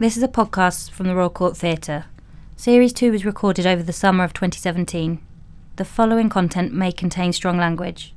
[0.00, 2.06] This is a podcast from the Royal Court Theatre.
[2.56, 5.20] Series 2 was recorded over the summer of 2017.
[5.76, 8.14] The following content may contain strong language.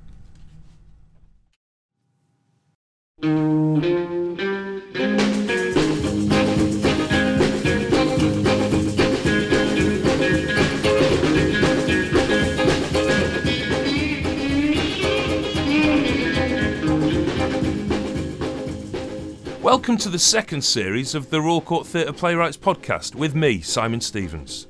[19.64, 24.02] Welcome to the second series of the Royal Court Theatre Playwrights podcast with me, Simon
[24.02, 24.67] Stephens.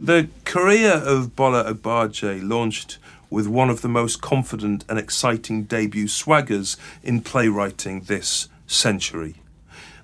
[0.00, 2.96] The career of Bola Agbaje launched
[3.28, 9.39] with one of the most confident and exciting debut swaggers in playwriting this century.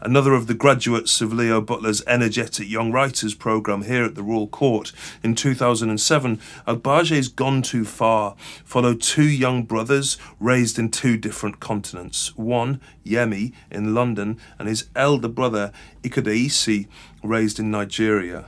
[0.07, 4.47] Another of the graduates of Leo Butler's energetic young writers program here at the Royal
[4.47, 4.93] Court
[5.25, 12.37] in 2007, Agbaje's Gone Too Far followed two young brothers raised in two different continents.
[12.37, 15.73] One, Yemi, in London, and his elder brother,
[16.05, 16.87] Ikudayisi,
[17.25, 18.45] raised in Nigeria.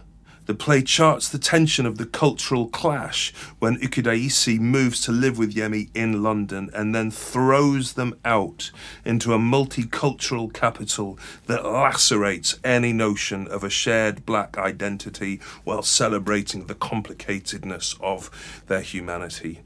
[0.49, 5.55] The play charts the tension of the cultural clash when Ikudayisi moves to live with
[5.55, 8.71] Yemi in London and then throws them out
[9.05, 16.65] into a multicultural capital that lacerates any notion of a shared black identity while celebrating
[16.65, 18.31] the complicatedness of
[18.69, 19.61] their humanity.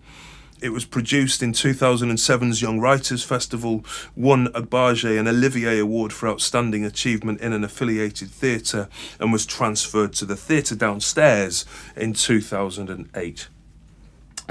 [0.62, 6.28] It was produced in 2007's Young Writers Festival, won a Barge and Olivier Award for
[6.28, 8.88] Outstanding Achievement in an Affiliated Theatre,
[9.18, 13.48] and was transferred to the theatre downstairs in 2008.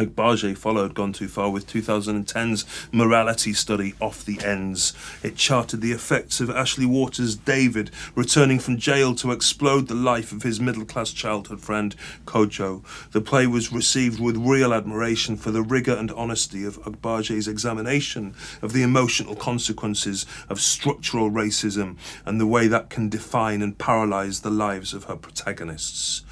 [0.01, 4.93] Agbaje followed Gone Too Far with 2010's morality study Off the Endz.
[5.23, 10.31] It charted the effects of Ashley Walters' David returning from jail to explode the life
[10.31, 12.83] of his middle class childhood friend Kojo.
[13.11, 18.33] The play was received with real admiration for the rigour and honesty of Agbaje's examination
[18.63, 24.41] of the emotional consequences of structural racism and the way that can define and paralyse
[24.41, 26.23] the lives of her protagonists.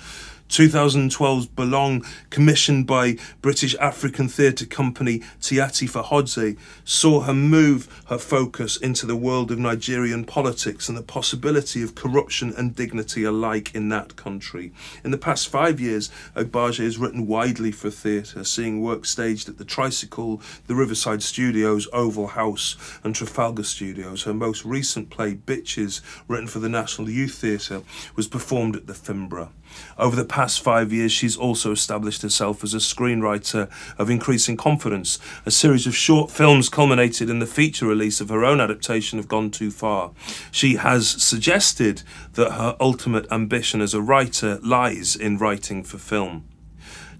[0.49, 8.75] 2012's Belong, commissioned by British African theatre company Tiata Fahodzi, saw her move her focus
[8.75, 13.89] into the world of Nigerian politics and the possibility of corruption and dignity alike in
[13.89, 14.73] that country.
[15.03, 19.57] In the past five years, Agbaje has written widely for theatre, seeing work staged at
[19.57, 24.23] the Tricycle, the Riverside Studios, Oval House, and Trafalgar Studios.
[24.23, 27.83] Her most recent play, Bitches, written for the National Youth Theatre,
[28.15, 29.49] was performed at the Finborough.
[29.97, 35.19] Over the past five years, she's also established herself as a screenwriter of increasing confidence.
[35.45, 39.27] A series of short films culminated in the feature release of her own adaptation of
[39.27, 40.11] Gone Too Far.
[40.51, 42.03] She has suggested
[42.33, 46.45] that her ultimate ambition as a writer lies in writing for film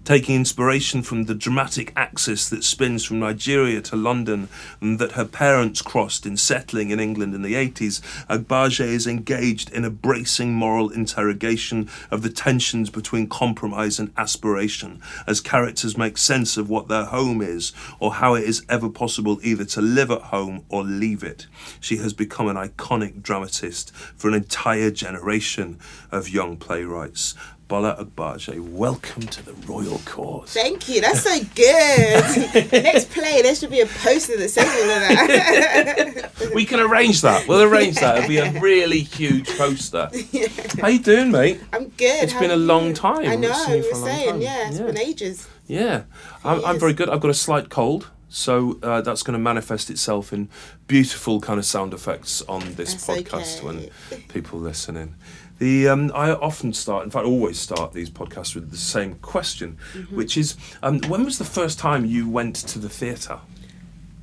[0.04, 4.48] taking inspiration from the dramatic axis that spins from Nigeria to London
[4.80, 9.70] and that her parents crossed in settling in England in the 80s, Agbaje is engaged
[9.70, 16.16] in a bracing moral interrogation of the tensions between compromise and aspiration as characters make
[16.16, 20.10] sense of what their home is or how it is ever possible either to live
[20.10, 21.46] at home or leave it.
[21.80, 25.78] She has become an iconic dramatist for an entire generation
[26.10, 27.34] of young playwrights.
[27.70, 30.48] Bola Agbaje, welcome to the Royal Court.
[30.48, 31.00] Thank you.
[31.00, 32.72] That's so good.
[32.72, 36.52] Next play, there should be a poster that says all of that.
[36.54, 37.46] we can arrange that.
[37.46, 38.16] We'll arrange that.
[38.18, 40.10] It'll be a really huge poster.
[40.32, 40.48] Yeah.
[40.80, 41.60] How you doing, mate?
[41.72, 42.24] I'm good.
[42.24, 42.94] It's How been a long you?
[42.94, 43.28] time.
[43.28, 43.64] I know.
[43.68, 44.86] We were saying, yeah, it's Yeah.
[44.86, 45.46] been ages.
[45.68, 46.02] Yeah,
[46.44, 47.08] I'm, I'm very good.
[47.08, 50.48] I've got a slight cold, so uh, that's going to manifest itself in
[50.88, 53.90] beautiful kind of sound effects on this That's podcast okay.
[54.10, 55.14] when people listening.
[55.60, 59.76] The um, I often start, in fact, always start these podcasts with the same question,
[59.92, 60.16] Mm-hmm.
[60.16, 63.38] which is, um, when was the first time you went to the theatre?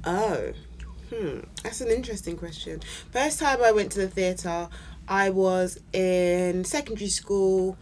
[0.04, 0.52] Oh,
[1.14, 1.42] hmm.
[1.62, 2.82] That's an interesting question.
[3.12, 4.68] First time I went to the theatre,
[5.08, 7.78] I was in secondary school.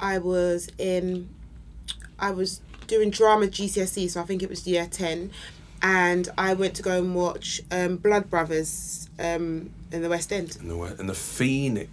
[0.00, 1.28] I was in,
[2.18, 5.30] I was doing drama GCSE, so I think it was year 10.
[5.82, 10.56] And I went to go and watch um, Blood Brothers um, in the West End.
[10.60, 11.90] In the, in the Phoenix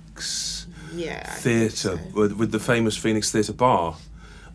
[0.94, 1.24] Yeah.
[1.28, 2.00] Theatre, so.
[2.14, 3.98] with, with the famous Phoenix Theatre bar,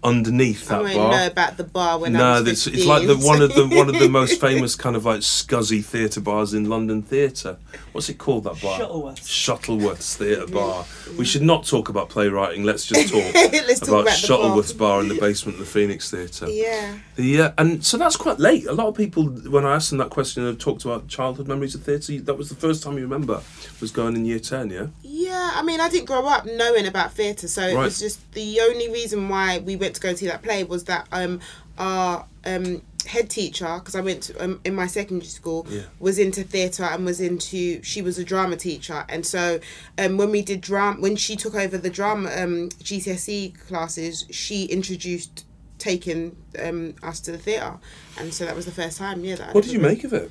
[0.02, 1.10] underneath I that don't bar.
[1.12, 2.78] know about the bar when I no, was it's, 15.
[2.80, 5.84] it's like the one of the one of the most famous kind of like scuzzy
[5.84, 7.58] theatre bars in London theatre.
[7.92, 8.44] What's it called?
[8.44, 8.78] That bar?
[8.78, 9.26] Shuttleworths.
[9.26, 10.84] Shuttleworth's Theatre Bar.
[11.18, 12.62] We should not talk about playwriting.
[12.62, 14.14] Let's just talk Let's talk about, about the bar.
[14.14, 15.00] Shuttleworth's bar.
[15.00, 16.48] in the basement of the Phoenix Theatre.
[16.48, 16.98] Yeah.
[17.16, 18.66] The, uh, and so that's quite late.
[18.66, 21.74] A lot of people, when I asked them that question, have talked about childhood memories
[21.74, 22.20] of theatre.
[22.20, 23.42] That was the first time you remember
[23.80, 24.70] was going in year ten.
[24.70, 24.86] Yeah.
[25.02, 28.60] Yeah, I mean, I didn't grow up knowing about theatre, so it was just the
[28.60, 31.40] only reason why we went to go and see that play was that um
[31.78, 35.82] our um head teacher because I went to, um, in my secondary school Yeah.
[35.98, 39.60] was into theatre and was into she was a drama teacher and so
[39.96, 44.64] um, when we did drama when she took over the drama um, GCSE classes she
[44.66, 45.46] introduced
[45.78, 47.78] taking um, us to the theatre
[48.18, 50.30] and so that was the first time yeah that What did you make of it?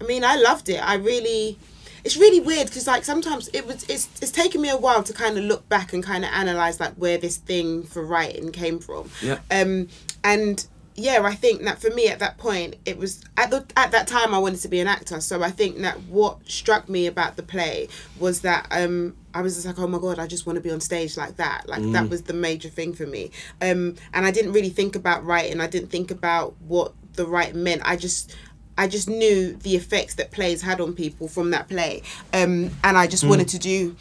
[0.00, 0.76] I mean, I loved it.
[0.76, 1.58] I really,
[2.04, 5.12] it's really weird because like sometimes it was it's it's taken me a while to
[5.12, 8.78] kind of look back and kind of analyze like where this thing for writing came
[8.78, 9.10] from.
[9.22, 9.38] Yeah.
[9.50, 9.88] Um,
[10.24, 10.66] and
[10.98, 14.06] yeah, I think that for me at that point it was at the at that
[14.06, 15.20] time I wanted to be an actor.
[15.20, 17.88] So I think that what struck me about the play
[18.18, 20.70] was that um I was just like, oh my god, I just want to be
[20.70, 21.68] on stage like that.
[21.68, 23.30] Like that was the major thing for me.
[23.60, 25.60] Um, and I didn't really think about writing.
[25.60, 27.82] I didn't think about what the writing meant.
[27.84, 28.34] I just
[28.78, 32.02] I just knew the effects that plays had on people from that play,
[32.32, 33.96] um, and I just wanted to do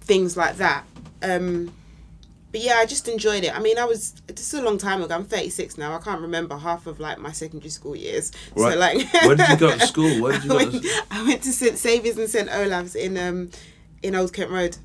[0.00, 0.84] things like that.
[1.22, 1.72] Um,
[2.50, 3.54] but yeah, I just enjoyed it.
[3.54, 5.14] I mean, I was this is a long time ago.
[5.14, 5.94] I'm 36 now.
[5.94, 8.32] I can't remember half of like my secondary school years.
[8.56, 8.72] Right.
[8.72, 10.22] So like, Where did you go to school?
[10.22, 12.94] Where did you I go went, to I went to St Saviour's and St Olaf's
[12.94, 13.50] in um
[14.02, 14.76] in Old Kent Road,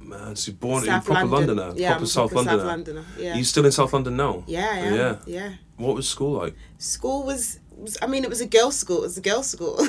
[0.00, 1.56] Man, so you're born in proper London.
[1.56, 1.72] Londoner.
[1.80, 2.58] Yeah, proper I'm South proper Londoner.
[2.58, 3.04] South Londoner.
[3.18, 4.42] Yeah, You still in South London now?
[4.46, 4.92] yeah.
[4.94, 5.16] Yeah.
[5.26, 5.52] yeah.
[5.76, 6.54] What was school like?
[6.78, 7.98] School was, was.
[8.02, 8.98] I mean, it was a girls' school.
[8.98, 9.78] It was a girls' school.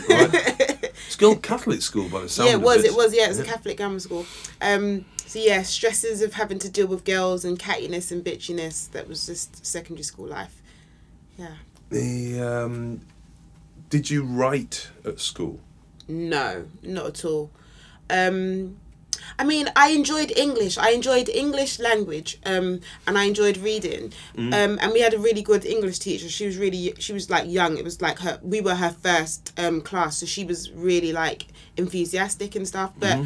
[1.06, 2.84] It's still Catholic school by the sound yeah, it was.
[2.84, 2.92] it.
[2.92, 3.14] It was.
[3.14, 4.26] Yeah, it was a Catholic grammar school.
[4.62, 8.90] Um, so yeah, stresses of having to deal with girls and cattiness and bitchiness.
[8.92, 10.62] That was just secondary school life.
[11.38, 11.56] Yeah.
[11.90, 13.02] The um,
[13.90, 15.60] did you write at school?
[16.08, 17.52] No, not at all.
[18.10, 18.78] Um,
[19.40, 20.78] I mean, I enjoyed English.
[20.78, 24.14] I enjoyed English language, um, and I enjoyed reading.
[24.54, 26.30] Um, and we had a really good English teacher.
[26.30, 27.78] She was really, she was like young.
[27.78, 28.40] It was like her.
[28.42, 31.48] We were her first um, class, so she was really like
[31.78, 32.92] enthusiastic and stuff.
[32.98, 33.18] But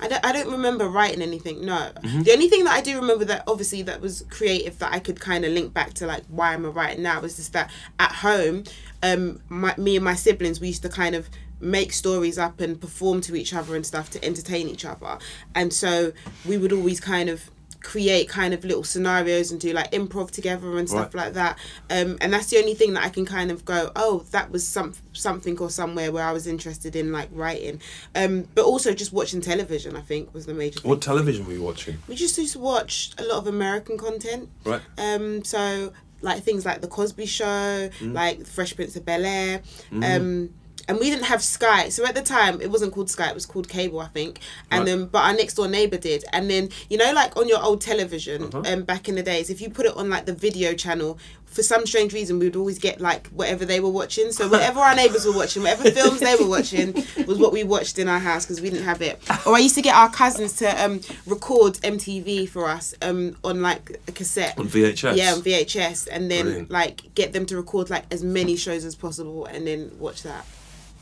[0.00, 1.64] I don't, I don't remember writing anything.
[1.64, 4.98] No, the only thing that I do remember that obviously that was creative that I
[4.98, 7.70] could kind of link back to like why am I writing now was just that
[8.00, 8.64] at home,
[9.02, 11.30] um, my, me and my siblings we used to kind of
[11.62, 15.18] make stories up and perform to each other and stuff to entertain each other.
[15.54, 16.12] And so
[16.44, 17.50] we would always kind of
[17.80, 21.24] create kind of little scenarios and do like improv together and stuff Right.
[21.24, 21.58] like that.
[21.90, 24.64] Um, and that's the only thing that I can kind of go, oh, that was
[24.66, 27.80] some something or somewhere where I was interested in like writing.
[28.14, 30.88] Um, but also just watching television, I think, was the major thing.
[30.90, 31.98] What television were you watching?
[32.06, 34.48] We just used to watch a lot of American content.
[34.64, 34.80] Right.
[34.96, 39.60] Um, so like things like the Cosby Show, like Fresh Prince of Bel Air.
[39.90, 40.50] Um,
[40.88, 43.46] and we didn't have Sky, so at the time it wasn't called Sky; it was
[43.46, 44.40] called cable, I think.
[44.70, 44.86] And Right.
[44.86, 46.24] then, but our next door neighbor did.
[46.32, 48.62] And then, you know, like on your old television, Uh-huh.
[48.66, 51.62] um, back in the days, if you put it on like the video channel, for
[51.62, 54.32] some strange reason, we would always get like whatever they were watching.
[54.32, 56.94] So whatever our neighbors were watching, whatever films they were watching,
[57.26, 59.20] was what we watched in our house because we didn't have it.
[59.46, 63.60] Or I used to get our cousins to um, record MTV for us um, on
[63.60, 64.58] like a cassette.
[64.58, 65.14] On VHS.
[65.16, 66.70] Yeah, on VHS, and then Brilliant.
[66.70, 70.46] like get them to record like as many shows as possible, and then watch that.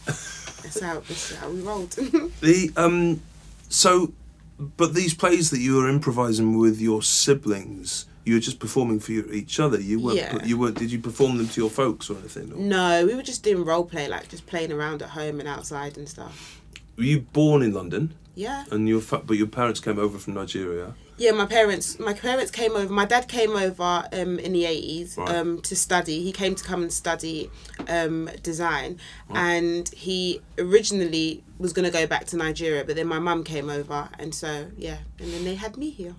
[0.07, 1.91] That's how that's how we rolled.
[2.41, 3.23] The um,
[3.69, 4.13] so,
[4.59, 9.13] but these plays that you were improvising with your siblings, you were just performing for
[9.13, 9.81] your, each other.
[9.81, 10.19] You weren't.
[10.19, 10.45] Yeah.
[10.45, 10.71] You were.
[10.71, 12.53] Did you perform them to your folks or anything?
[12.53, 15.49] Or, no, we were just doing role play, like just playing around at home and
[15.49, 16.60] outside and stuff.
[17.01, 18.13] Were you born in London?
[18.35, 20.95] Yeah, And your fa- but your parents came over from Nigeria.
[21.17, 21.31] yeah.
[21.33, 22.93] My parents, my parents came over.
[22.93, 25.35] My dad came over um, in the eighties Right.
[25.35, 26.23] um, to study.
[26.23, 27.51] He came to come and study
[27.89, 28.99] um, design,
[29.31, 33.69] and he originally was going to go back to Nigeria, but then my mum came
[33.71, 36.15] over, and so yeah, and then they had me here.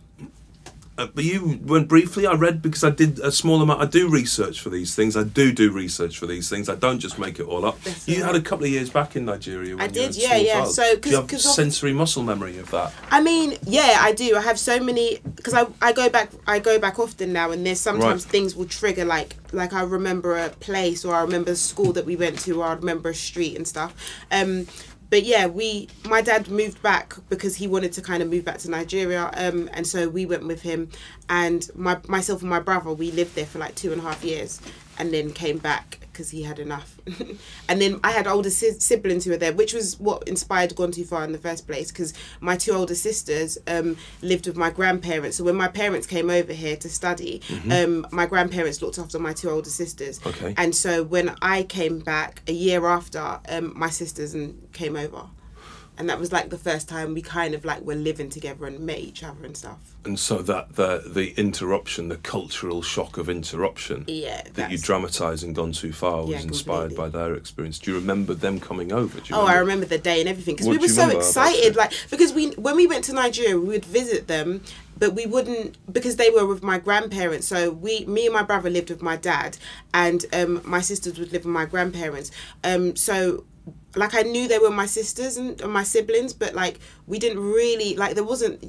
[1.02, 2.28] Uh, but you went briefly.
[2.28, 3.82] I read because I did a small amount.
[3.82, 5.18] I do research for these things.
[5.18, 6.70] I do do research for these things.
[6.70, 7.82] I don't just make it all up.
[7.82, 9.76] That's you all had a couple of years back in Nigeria.
[9.76, 10.54] When I did, yeah, yeah.
[10.62, 10.76] child.
[10.76, 12.94] So, do you have 'cause- 'cause sensory muscle memory of that?
[13.10, 14.36] I mean, yeah, I do.
[14.36, 17.66] I have so many because I, I go back I go back often now, and
[17.66, 18.32] there's sometimes Right.
[18.32, 22.06] things will trigger like like I remember a place or I remember a school that
[22.06, 23.94] we went to or I remember a street and stuff.
[24.32, 24.68] Um,
[25.12, 28.58] but yeah, we my dad moved back because he wanted to kind of move back
[28.60, 30.90] to Nigeria, um, and so we went with him,
[31.30, 34.24] and my myself and my brother we lived there for like two and a half
[34.24, 34.62] years,
[34.98, 37.00] and then came back because he had enough.
[37.68, 40.92] and then I had older si- siblings who were there, which was what inspired Gone
[40.92, 41.92] Too Far in the first place.
[41.92, 45.38] Because my two older sisters um, lived with my grandparents.
[45.38, 49.34] So when my parents came over here to study, um, my grandparents looked after my
[49.34, 50.24] two older sisters.
[50.24, 50.54] Okay.
[50.58, 55.24] And so when I came back a year after, um, my sisters and came over.
[56.02, 58.80] And that was like the first time we kind of like were living together and
[58.80, 59.78] met each other and stuff.
[60.04, 64.42] And so that the the interruption, the cultural shock of interruption Yeah.
[64.56, 67.78] that you dramatised and Gone Too Far was Yeah, inspired by their experience.
[67.78, 69.20] Do you remember them coming over?
[69.20, 71.76] Do you Oh, I remember the day and everything because we were so excited.
[71.76, 74.62] Like because we when we went to Nigeria, we would visit them,
[74.98, 77.46] but we wouldn't because they were with my grandparents.
[77.48, 79.60] So we, me and my brother lived with my dad,
[79.94, 82.32] and um, my sisters would live with my grandparents.
[82.64, 83.44] Um, so
[83.96, 87.40] like I knew they were my sisters and, and my siblings, but like we didn't
[87.40, 88.64] really like there wasn't.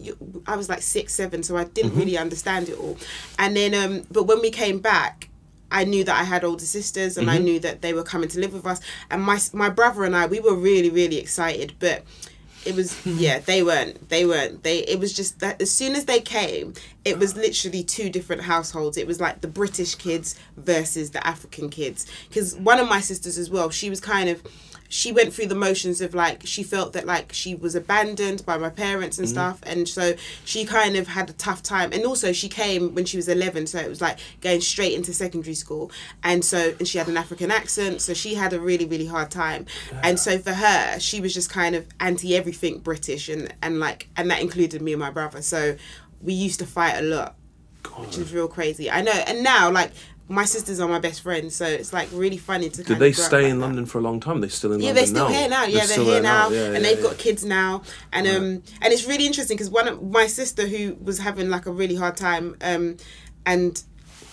[0.46, 2.96] I was like six, seven, so I didn't really understand it all.
[3.38, 5.28] And then, um, but when we came back,
[5.70, 8.40] I knew that I had older sisters, and I knew that they were coming to
[8.40, 8.80] live with us.
[9.10, 12.04] And my my brother and I, we were really really excited, but
[12.64, 16.04] it was yeah they weren't they weren't they it was just that as soon as
[16.04, 16.74] they came
[17.04, 21.68] it was literally two different households it was like the british kids versus the african
[21.68, 24.42] kids because one of my sisters as well she was kind of
[24.92, 28.58] she went through the motions of like she felt that like she was abandoned by
[28.58, 29.32] my parents and mm-hmm.
[29.32, 30.12] stuff and so
[30.44, 31.94] she kind of had a tough time.
[31.94, 35.14] And also she came when she was 11 so it was like going straight into
[35.14, 35.90] secondary school.
[36.22, 39.30] And so and she had an african accent so she had a really really hard
[39.30, 39.64] time.
[40.02, 44.10] And so for her she was just kind of anti everything british and and like
[44.14, 45.40] and that included me and my brother.
[45.40, 45.76] So
[46.20, 47.36] we used to fight a lot
[47.96, 48.90] which is real crazy.
[48.90, 49.92] I know and now like
[50.28, 53.16] my sisters are my best friends so it's like really funny to Did they of
[53.16, 53.66] grow up stay like in that.
[53.66, 54.40] London for a long time?
[54.40, 55.34] They're still in Yeah, London Yeah, they're still now.
[55.38, 55.64] here now.
[55.64, 57.02] Yeah, they're, still here there now, Yeah, and yeah, they've yeah.
[57.02, 57.82] got kids now.
[58.12, 61.66] And um, and it's really interesting because one of my sister who was having like
[61.66, 62.96] a really hard time, um,
[63.44, 63.82] and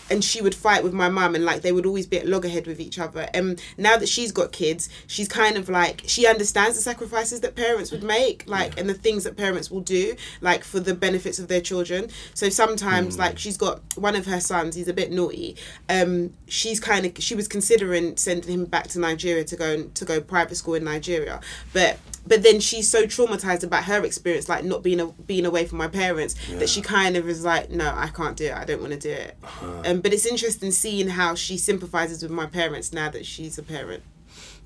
[0.09, 2.67] and she would fight with my mum and like they would always be at loggerhead
[2.67, 3.29] with each other.
[3.33, 7.55] And now that she's got kids she's kind of like she understands the sacrifices that
[7.55, 11.39] parents would make like and the things that parents will do like for the benefits
[11.39, 12.09] of their children.
[12.33, 15.55] So sometimes like she's got one of her sons he's a bit naughty
[15.89, 20.05] um she's kind of she was considering sending him back to Nigeria to go to
[20.05, 21.39] go private school in Nigeria.
[21.73, 21.97] But
[22.29, 25.77] but then she's so traumatized about her experience like not being a, being away from
[25.79, 28.79] my parents that she kind of is like no I can't do it I don't
[28.81, 29.37] want to do it
[29.85, 33.63] um, but it's interesting seeing how she sympathizes with my parents now that she's a
[33.63, 34.03] parent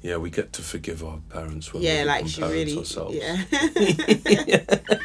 [0.04, 3.16] Yeah, we get to forgive our parents when yeah we like she really ourselves.
[3.16, 3.38] yeah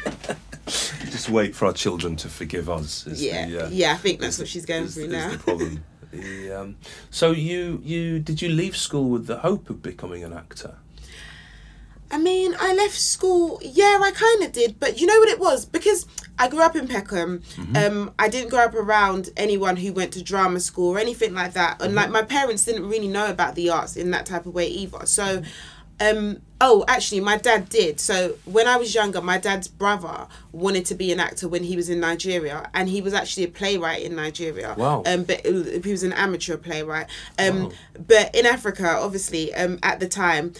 [1.09, 3.07] Just wait for our children to forgive us.
[3.07, 5.11] Is yeah the, uh, yeah I think that's is- what she's going is, through is
[5.11, 5.83] now the problem.
[6.11, 6.75] The, um,
[7.09, 10.75] so you you did you leave school with the hope of becoming an actor?
[12.11, 13.59] I mean, I left school.
[13.63, 16.07] Yeah, I kind of did, but you know what it was because
[16.39, 17.43] I grew up in Peckham.
[17.75, 21.53] Um, I didn't grow up around anyone who went to drama school or anything like
[21.53, 24.53] that, and like my parents didn't really know about the arts in that type of
[24.53, 25.05] way either.
[25.05, 25.43] So,
[25.99, 27.99] um, oh, actually, my dad did.
[27.99, 31.75] So when I was younger, my dad's brother wanted to be an actor when he
[31.75, 34.73] was in Nigeria, and he was actually a playwright in Nigeria.
[34.77, 35.03] Wow.
[35.05, 37.07] Um, but was- he was an amateur playwright.
[37.37, 37.71] Um, Wow.
[38.07, 40.53] but in Africa, obviously, um, at the time,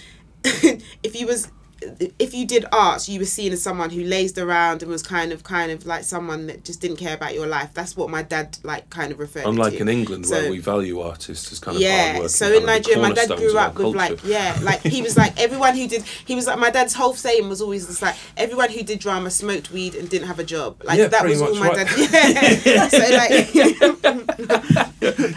[1.03, 1.49] if you was
[1.81, 5.31] if you did arts, you were seen as someone who lazed around and was kind
[5.31, 7.73] of kind of like someone that just didn't care about your life.
[7.73, 9.49] That's what my dad like kind of referred to.
[9.49, 9.79] Unlike to.
[9.81, 13.29] in England, where we value artists as kind of yeah, so in Nigeria, my dad
[13.37, 16.03] grew up with like yeah, like he was like everyone who did.
[16.03, 19.29] He was like my dad's whole saying was always just like everyone who did drama
[19.29, 20.81] smoked weed and didn't have a job.
[20.83, 21.89] Like Yeah, that was all my much dad.
[22.65, 22.87] Yeah.
[22.89, 23.53] so like.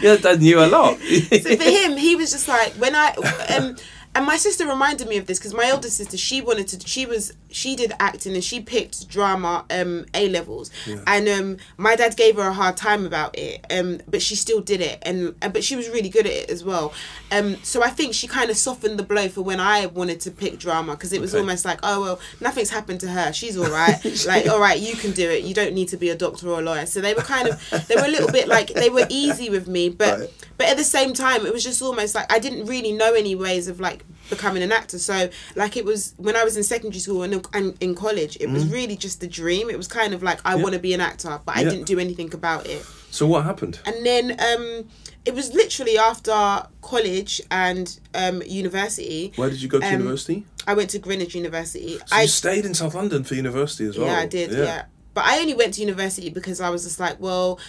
[0.01, 0.97] yeah, Dad knew a lot.
[0.99, 3.13] so for him, he was just like when I
[3.57, 3.75] um
[4.15, 7.05] and my sister reminded me of this because my older sister she wanted to she
[7.05, 10.69] was she did acting and she picked drama um A levels
[11.07, 14.61] and um my dad gave her a hard time about it um but she still
[14.61, 14.99] did it.
[15.03, 16.93] And and- but she was really good at it as well.
[17.31, 20.31] Um so I think she kind of softened the blow for when I wanted to
[20.31, 21.41] pick drama because it was Okay.
[21.41, 23.33] almost like oh well nothing's happened to her.
[23.33, 23.99] She's all right.
[24.27, 25.43] Like all right you can do it.
[25.43, 26.85] You don't need to be a doctor or a lawyer.
[26.85, 29.67] So they were kind of they were a little bit like they were easy with
[29.67, 30.29] me but Right.
[30.57, 33.35] but at the same time it was just almost like i didn't really know any
[33.35, 36.99] ways of like becoming an actor so like it was when i was in secondary
[36.99, 40.23] school and, and in college it was really just a dream it was kind of
[40.23, 40.57] like i Mm.
[40.57, 40.63] Yeah.
[40.63, 43.79] want to be an actor but i didn't do anything about it so what happened?
[43.85, 44.87] and then um
[45.25, 50.45] it was literally after college and um university Where did you go to um, university?
[50.67, 54.07] i went to greenwich university So i stayed in South London for university as well.
[54.07, 54.51] yeah, I did.
[54.51, 54.85] Yeah.
[55.13, 57.59] but I only went to university because I was just like, well,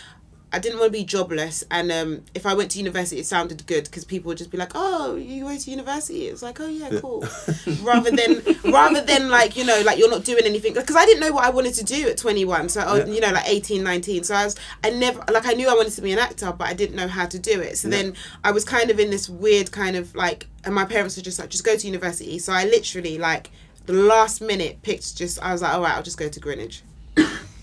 [0.55, 3.67] I didn't want to be jobless, and um, if I went to university, it sounded
[3.67, 6.61] good because people would just be like, "Oh, you went to university." It was like,
[6.61, 7.27] "Oh yeah, cool,"
[7.83, 8.43] rather than
[8.73, 11.45] rather than like you know like you're not doing anything because I didn't know what
[11.45, 13.07] I wanted to do at 21, so Yeah.
[13.07, 14.23] you know like 18, 19.
[14.25, 16.69] So I was I never like I knew I wanted to be an actor, but
[16.69, 17.77] I didn't know how to do it.
[17.79, 17.97] So Yeah.
[17.97, 21.23] then I was kind of in this weird kind of like, and my parents were
[21.25, 23.51] just like, "Just go to university." So I literally like
[23.87, 26.83] the last minute picked just I was like, all right, I'll just go to Greenwich,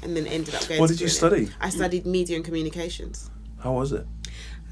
[0.03, 0.79] and then ended up going.
[0.79, 1.49] What did you study?
[1.59, 3.29] I studied media and communications.
[3.59, 4.05] How was it?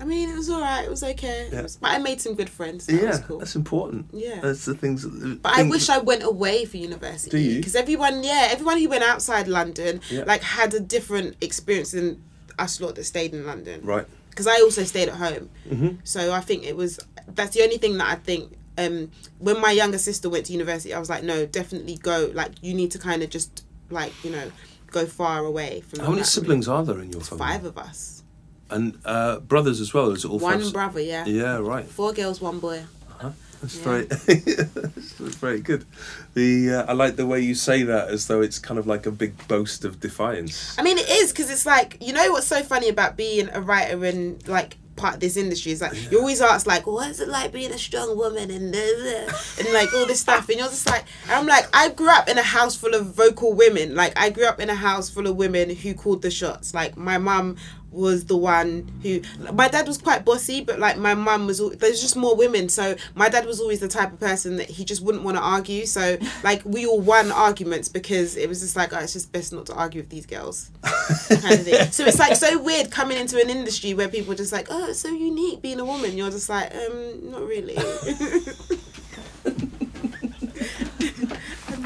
[0.02, 0.86] I mean, it was all right.
[0.86, 1.48] It was okay.
[1.48, 1.62] It Yeah.
[1.64, 2.86] was- but I made some good friends.
[2.86, 3.40] That was cool.
[3.40, 4.06] that's important.
[4.14, 4.40] Yeah.
[4.42, 5.04] That's the things.
[5.04, 7.30] That, But I wish I went away for university.
[7.32, 7.58] Do you?
[7.58, 10.24] Because everyone, yeah, everyone who went outside London, Yeah.
[10.26, 12.24] like, had a different experience than
[12.58, 13.82] us lot that stayed in London.
[13.84, 14.06] Right.
[14.30, 15.50] Because I also stayed at home.
[15.70, 15.96] Mm-hmm.
[16.06, 17.00] So I think it was
[17.36, 20.94] that's the only thing that I think um when my younger sister went to university
[20.94, 24.32] I was like no definitely go like you need to kind of just like you
[24.32, 24.50] know
[24.92, 26.00] go far away from.
[26.00, 27.46] How many siblings are there in your family?
[27.46, 28.24] Five of us.
[28.70, 30.12] And uh, brothers as well?
[30.12, 30.74] Is it all One five?
[30.74, 31.26] brother, yeah.
[31.26, 31.86] Yeah, right.
[31.86, 32.84] Four girls, one boy.
[33.12, 33.32] Uh-huh.
[33.62, 33.84] That's Yeah.
[33.84, 35.86] very, that's very good.
[36.34, 39.06] The uh, I like the way you say that as though it's kind of like
[39.06, 40.78] a big boast of defiance.
[40.78, 43.60] I mean, it is because it's like you know what's so funny about being a
[43.60, 47.20] writer and like part of this industry is like you always ask like, what is
[47.20, 50.60] it like being a strong woman and da, da, and like all this stuff, and
[50.60, 53.96] you're just like, I'm like, I grew up in a house full of vocal women.
[53.96, 56.74] Like I grew up in a house full of women who called the shots.
[56.74, 57.58] Like my mum
[57.92, 59.22] was the one who
[59.54, 62.70] my dad was quite bossy but like my mum was al- there's just more women
[62.70, 65.42] so my dad was always the type of person that he just wouldn't want to
[65.42, 69.32] argue so like we all won arguments because it was just like oh, it's just
[69.32, 70.70] best not to argue with these girls
[71.30, 71.92] kind of thing.
[71.92, 74.90] So it's like so weird coming into an industry where people are just like, oh,
[74.90, 76.18] it's so unique being a woman.
[76.18, 77.78] You're just like, um, not really.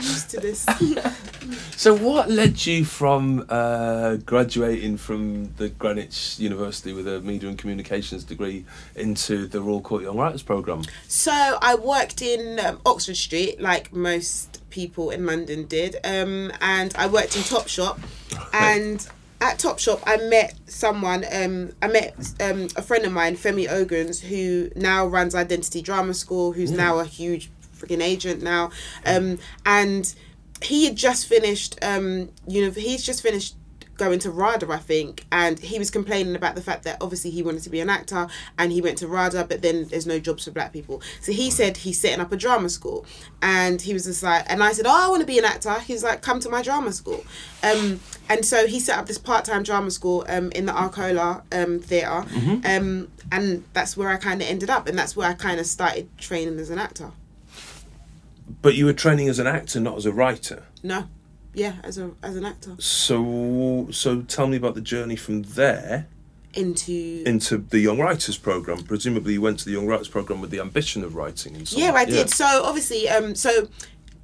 [0.04, 0.66] Used to this.
[1.76, 7.58] So, what led you from uh, graduating from the Greenwich University with a media and
[7.58, 8.64] communications degree
[8.96, 10.84] into the Royal Court Young Writers Programme?
[11.08, 11.32] So
[11.62, 17.08] I worked in um, Oxford Street, like most people in London did, um, and I
[17.08, 18.00] worked in Topshop,
[18.54, 19.06] and
[19.42, 21.26] at Topshop I met someone.
[21.34, 26.14] Um, I met um, a friend of mine, Femi Oguns, who now runs Identity Drama
[26.14, 27.50] School, who's now a huge
[27.84, 28.72] freaking agent now,
[29.06, 30.14] um, and
[30.62, 31.78] he had just finished.
[31.82, 33.56] Um, you know, he's just finished
[33.96, 37.44] going to RADA, I think, and he was complaining about the fact that obviously he
[37.44, 40.46] wanted to be an actor and he went to RADA, but then there's no jobs
[40.46, 41.00] for black people.
[41.22, 43.06] So he said he's setting up a drama school,
[43.44, 45.80] and he was just like, and I said, oh, I want to be an actor.
[45.80, 47.24] He's like, come to my drama school,
[47.62, 48.00] um,
[48.30, 52.26] and so he set up this part-time drama school um, in the Arcola um, theater,
[52.66, 55.68] um, and that's where I kind of ended up, and that's where I kind of
[55.68, 57.12] started training as an actor.
[58.62, 60.64] But you were training as an actor, not as a writer.
[60.82, 61.08] No,
[61.54, 66.08] yeah, as a as an actor So, so tell me about the journey from there
[66.54, 68.84] into into the Young Writers Programme.
[68.84, 71.80] Presumably, you went to the Young Writers Programme with the ambition of writing and so
[71.80, 71.96] Yeah, on.
[71.98, 72.30] I did.
[72.30, 73.68] So obviously, um, so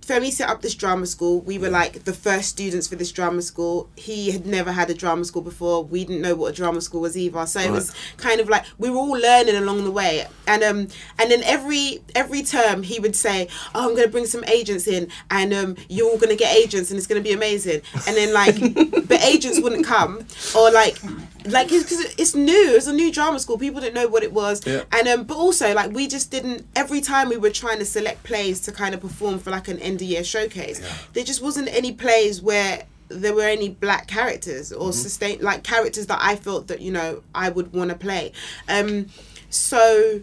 [0.10, 1.42] Femi set up this drama school.
[1.42, 3.90] We were like the first students for this drama school.
[3.96, 5.84] He had never had a drama school before.
[5.84, 7.46] We didn't know what a drama school was either.
[7.46, 10.26] So it was kind of like we were all learning along the way.
[10.48, 10.88] And um
[11.20, 14.88] and then every every term he would say, "Oh, I'm going to bring some agents
[14.88, 17.82] in, and um you're all going to get agents, and it's going to be amazing."
[18.08, 18.60] And then like,
[19.08, 20.98] but agents wouldn't come, or like.
[21.46, 23.58] Like, because it's new, it's a new drama school.
[23.58, 24.84] People didn't know what it was, Yeah.
[24.92, 26.68] and um, but also like we just didn't.
[26.76, 29.80] Every time we were trying to select plays to kind of perform for like an
[29.80, 30.82] end of year showcase,
[31.14, 36.08] there just wasn't any plays where there were any black characters or sustain like characters
[36.08, 38.34] that I felt that you know I would want to play.
[38.68, 39.08] Um,
[39.50, 40.22] so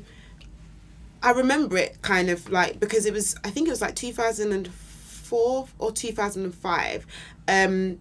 [1.22, 4.12] I remember it kind of like because it was I think it was like two
[4.12, 7.06] thousand and four or two thousand and five.
[7.48, 8.00] Um,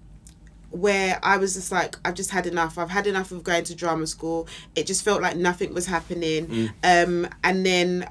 [0.75, 2.77] where I was just like, I've just had enough.
[2.77, 4.47] I've had enough of going to drama school.
[4.75, 6.71] It just felt like nothing was happening.
[6.83, 8.09] Um, and then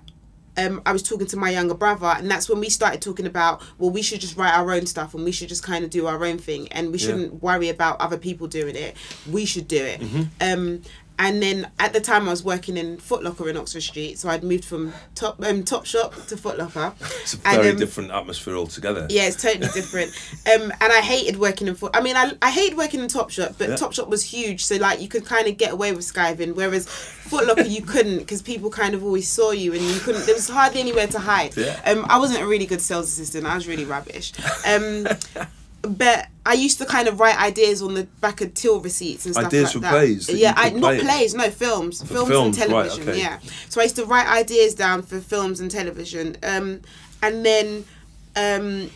[0.56, 3.60] um, I was talking to my younger brother, and that's when we started talking about,
[3.78, 6.06] well, we should just write our own stuff and we should just kind of do
[6.06, 8.96] our own thing and we shouldn't worry about other people doing it.
[9.30, 10.00] We should do it.
[10.40, 10.82] Um,
[11.18, 14.28] and then at the time I was working in Foot Locker in Oxford Street, so
[14.28, 16.92] I'd moved from Top um, Top Shop to Foot Locker.
[17.22, 19.06] It's a And, very um, different atmosphere altogether.
[19.10, 20.10] yeah, it's totally different.
[20.52, 21.74] Um, and I hated working in.
[21.74, 23.74] Fo- I mean, I, I hated working in Topshop, but Yeah.
[23.76, 27.46] Topshop was huge, so like you could kind of get away with skiving, whereas Foot
[27.46, 30.26] Locker you couldn't because people kind of always saw you and you couldn't.
[30.26, 31.56] There was hardly anywhere to hide.
[31.56, 31.80] Yeah.
[31.86, 33.46] Um, I wasn't a really good sales assistant.
[33.46, 34.32] I was really rubbish.
[34.66, 35.06] Um,
[35.88, 39.34] but I used to kind of write ideas on the back of till receipts and
[39.34, 39.56] stuff like that.
[39.56, 39.90] Ideas like for that.
[39.90, 43.08] plays that Yeah, I could not plays, no films, films, films, and right, television.
[43.08, 43.18] okay.
[43.18, 43.38] Yeah.
[43.68, 46.80] So I used to write ideas down for films and television, um,
[47.22, 47.84] and then.
[48.36, 48.90] Um,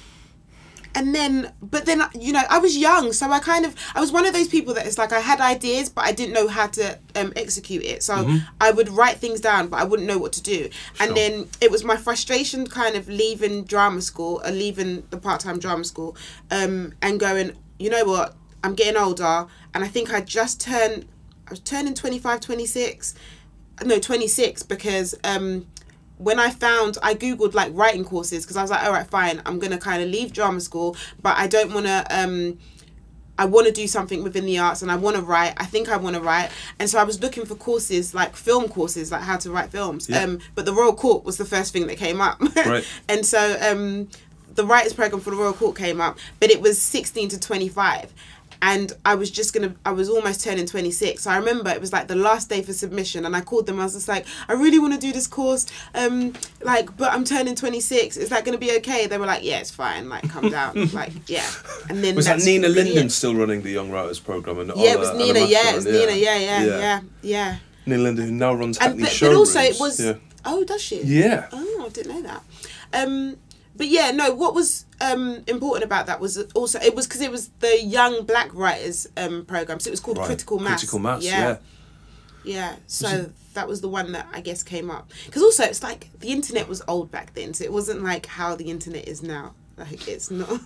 [0.99, 4.11] and then but then you know i was young so i kind of i was
[4.11, 6.67] one of those people that it's like i had ideas but i didn't know how
[6.67, 8.03] to um, execute it.
[8.03, 8.15] So
[8.61, 10.69] i would write things down but i wouldn't know what to do.
[11.01, 15.59] And then it was my frustration kind of leaving drama school or leaving the part-time
[15.59, 16.17] drama school
[16.51, 18.35] um, and going you know what?
[18.65, 21.07] I'm getting older and i think i just turned
[21.47, 23.15] i was turning 25 26
[23.85, 25.67] no 26 because um
[26.19, 29.41] when I found I googled like writing courses because I was like all right fine
[29.47, 32.59] I'm gonna kind of leave drama school but I don't want to um
[33.41, 35.89] I want to do something within the arts and I want to write I think
[35.89, 36.51] I want to write
[36.81, 40.09] and so I was looking for courses like film courses like how to write films
[40.09, 40.25] Yeah.
[40.25, 42.85] um but the Royal Court was the first thing that came up Right.
[43.09, 44.09] and so um
[44.57, 48.13] the writers program for the Royal Court came up but it was 16 to 25
[48.61, 51.93] and I was just gonna I was almost turning 26 so I remember it was
[51.93, 54.55] like the last day for submission and I called them I was just like I
[54.55, 58.59] really want to do this course um like but I'm turning 26 is that gonna
[58.59, 61.49] be okay they were like yeah it's fine like come down like yeah
[61.89, 64.59] and then Was that Nina Lyndon still running the Young Writers Program?
[64.59, 68.03] And yeah it was Nina yeah it was and- Nina yeah yeah yeah yeah, Nina
[68.03, 69.53] Lyndon, who now runs Hackney but, Showrooms.
[69.53, 70.15] but also it was Yeah.
[70.45, 71.47] oh does she Yeah.
[71.53, 72.43] Oh, I didn't know that.
[72.93, 73.37] Um,
[73.77, 74.35] but yeah, no.
[74.35, 78.25] What was um, important about that was also it was because it was the young
[78.25, 80.27] black writers um, program, so it was called Right.
[80.27, 80.81] Critical Mass.
[80.81, 81.57] Critical Mass, yeah, yeah.
[82.45, 82.77] yeah.
[82.87, 86.29] So that was the one that I guess came up because also it's like the
[86.29, 89.55] internet was old back then, so it wasn't like how the internet is now.
[89.77, 90.49] Like it's not.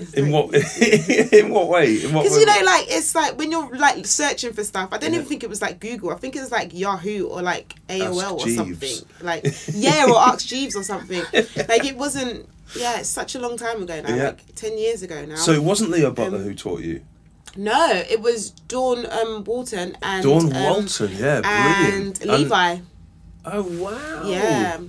[0.00, 0.54] It's In like- what
[1.32, 2.02] in what way?
[2.02, 4.88] In what because you know, like it's like when you're like searching for stuff.
[4.92, 5.18] I don't Yeah.
[5.18, 6.10] even think it was like Google.
[6.10, 8.56] I think it was like Yahoo or like AOL Ask or Jeeves.
[8.56, 8.96] something.
[9.26, 11.22] Like yeah, or Ask Jeeves or something.
[11.68, 12.48] Like it wasn't.
[12.76, 14.14] Yeah, it's such a long time ago now.
[14.14, 14.24] Yeah.
[14.26, 15.36] Like ten years ago now.
[15.36, 17.02] So it wasn't Leo Butler Um, who taught you.
[17.56, 22.24] no, it was Dawn um, Walton and Dawn um, Walton, yeah, and brilliant.
[22.24, 22.78] Levi.
[23.44, 24.22] oh wow.
[24.24, 24.80] Yeah.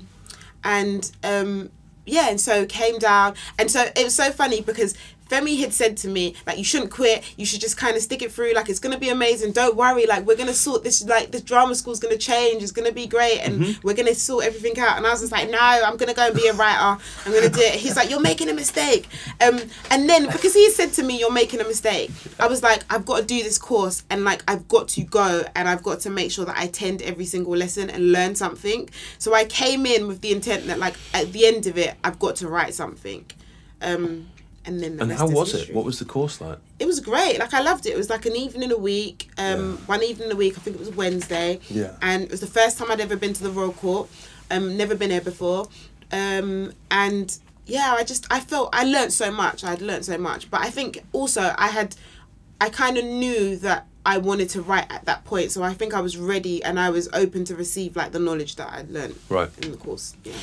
[0.63, 1.71] And um
[2.05, 4.95] yeah, and so came down and so it was so funny because
[5.31, 8.21] Femi had said to me, like, you shouldn't quit, you should just kind of stick
[8.21, 11.31] it through, like it's gonna be amazing, don't worry, like we're gonna sort this like
[11.31, 14.97] this drama school's gonna change, it's gonna be great and we're gonna sort everything out.
[14.97, 17.49] And I was just like, No, I'm gonna go and be a writer, I'm gonna
[17.49, 17.75] do it.
[17.75, 19.07] He's like, You're making a mistake.
[19.39, 22.83] Um and then because he said to me, You're making a mistake, I was like,
[22.89, 26.01] I've got to do this course and like I've got to go and I've got
[26.01, 28.89] to make sure that I attend every single lesson and learn something.
[29.17, 32.19] So I came in with the intent that like at the end of it I've
[32.19, 33.25] got to write something.
[33.81, 34.27] Um
[34.65, 35.73] and then the And how was it?
[35.73, 36.59] What was the course like?
[36.79, 37.39] It was great.
[37.39, 37.91] Like I loved it.
[37.91, 39.29] It was like an evening a week.
[39.37, 40.57] Um, one evening a week.
[40.57, 41.59] I think it was Wednesday.
[41.69, 41.95] Yeah.
[42.01, 44.09] And it was the first time I'd ever been to the Royal Court.
[44.49, 45.67] Um, never been here before.
[46.11, 49.63] Um, and yeah, I just I felt I learnt so much.
[49.63, 50.51] I'd learnt so much.
[50.51, 51.95] But I think also I had,
[52.59, 55.51] I kind of knew that I wanted to write at that point.
[55.51, 58.55] So I think I was ready and I was open to receive like the knowledge
[58.55, 59.49] that I'd learnt Right.
[59.63, 60.15] in the course.
[60.23, 60.33] Yeah.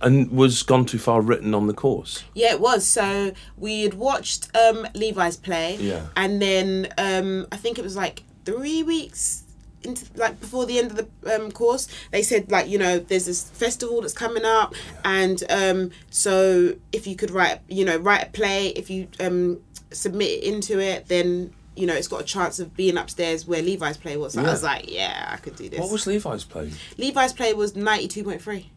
[0.00, 2.24] And was Gone Too Far written on the course?
[2.34, 2.84] Yeah, it was.
[2.86, 6.06] So we had watched um, Levi's play, Yeah.
[6.16, 9.42] and then um, I think it was like three weeks
[9.84, 13.26] into like before the end of the um, course, they said like you know there's
[13.26, 14.74] this festival that's coming up,
[15.04, 19.60] and um, so if you could write you know write a play, if you um,
[19.92, 23.96] submit into it, then you know it's got a chance of being upstairs where Levi's
[23.96, 24.34] play was.
[24.36, 24.42] Yeah.
[24.42, 25.80] I was like, yeah, I could do this.
[25.80, 26.72] What was Levi's play?
[26.98, 28.70] Levi's play was ninety two point three.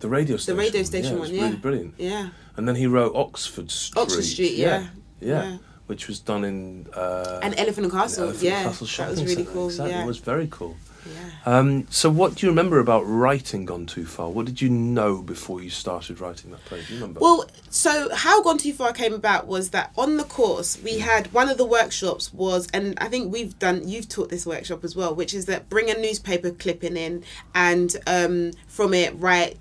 [0.00, 0.56] The radio station.
[0.56, 1.42] The radio station yeah, one, yeah.
[1.42, 1.94] really brilliant.
[1.98, 2.28] Yeah.
[2.56, 4.00] And then he wrote Oxford Street.
[4.00, 4.88] Oxford Street, yeah.
[5.20, 5.50] Yeah.
[5.50, 5.58] Yeah.
[5.86, 6.86] Which was done in.
[6.94, 9.50] Uh, And Elephant and Castle, Elephant yeah, Castle that was really Centre.
[9.50, 9.66] cool.
[9.66, 9.92] Exactly.
[9.92, 10.02] Yeah.
[10.04, 10.76] It was very cool.
[11.06, 11.58] Yeah.
[11.58, 14.30] Um, so, what do you remember about writing Gone Too Far?
[14.30, 16.82] What did you know before you started writing that play?
[16.82, 17.20] Do you remember?
[17.20, 21.32] Well, so how Gone Too Far came about was that on the course we had
[21.32, 24.94] one of the workshops was, and I think we've done, you've taught this workshop as
[24.94, 29.58] well, which is that bring a newspaper clipping in and um, from it write,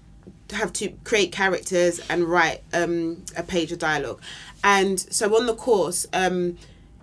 [0.52, 4.22] have to create characters and write um, a page of dialogue.
[4.64, 6.58] And so on the course, um,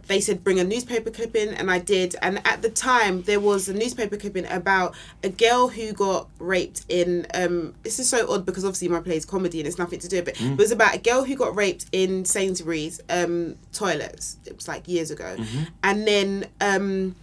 [0.07, 2.17] they said bring a newspaper clipping and I did.
[2.23, 6.85] And at the time there was a newspaper clipping about a girl who got raped
[6.89, 9.99] in um this is so odd because obviously my play is comedy and it's nothing
[9.99, 13.01] to do with it but it was about a girl who got raped in Sainsbury's
[13.11, 14.37] um toilets.
[14.47, 15.37] It was like years ago.
[15.83, 17.17] And then um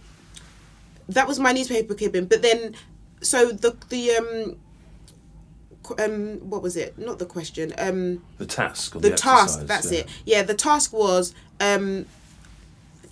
[1.08, 2.26] that was my newspaper clipping.
[2.26, 2.74] But then
[3.20, 4.56] so the the um
[5.98, 6.98] um what was it?
[6.98, 8.92] Not the question um the task.
[8.92, 10.00] The, the, task that's yeah.
[10.00, 10.08] it.
[10.24, 12.06] Yeah the task was um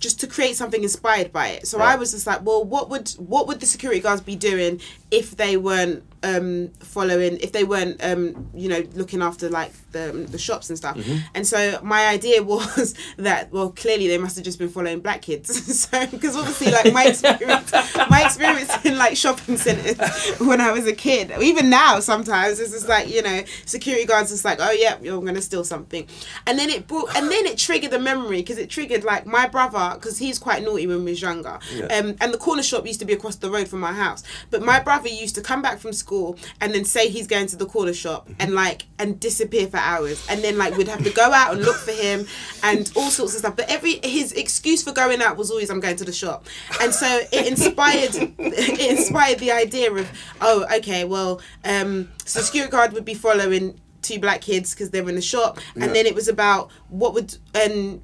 [0.03, 1.65] just to create something inspired by it.
[1.65, 4.81] So i was just like well what would what would the security guards be doing
[5.09, 10.25] if they weren't um following if they weren't um you know looking after like the
[10.31, 10.97] the shops and stuff.
[10.97, 11.17] Mm-hmm.
[11.35, 15.21] and so my idea was that well clearly they must have just been following black
[15.21, 15.49] kids.
[15.83, 17.71] So because obviously like my experience
[18.09, 19.97] my experience in like shopping centers
[20.39, 24.29] when i was a kid even now sometimes it's just like you know security guards
[24.29, 26.07] just like oh yeah you're gonna steal something.
[26.47, 29.47] And then it brought and then it triggered a memory because it triggered like my
[29.47, 31.59] brother because he's quite naughty when we was younger.
[31.73, 31.85] Yeah.
[31.97, 34.23] um and the corner shop used to be across the road from my house.
[34.51, 36.12] But my brother used to come back from school
[36.61, 40.25] and then say he's going to the corner shop and like and disappear for hours.
[40.29, 42.25] And then like we'd have to go out and look for him
[42.63, 43.55] and all sorts of stuff.
[43.55, 46.47] But every his excuse for going out was always i'm going to the shop.
[46.81, 50.09] And so it inspired it inspired the idea of
[50.41, 55.07] oh okay well um so security guard would be following two black kids because they're
[55.09, 55.59] in the shop.
[55.75, 55.85] Yeah.
[55.85, 58.03] and then it was about what would and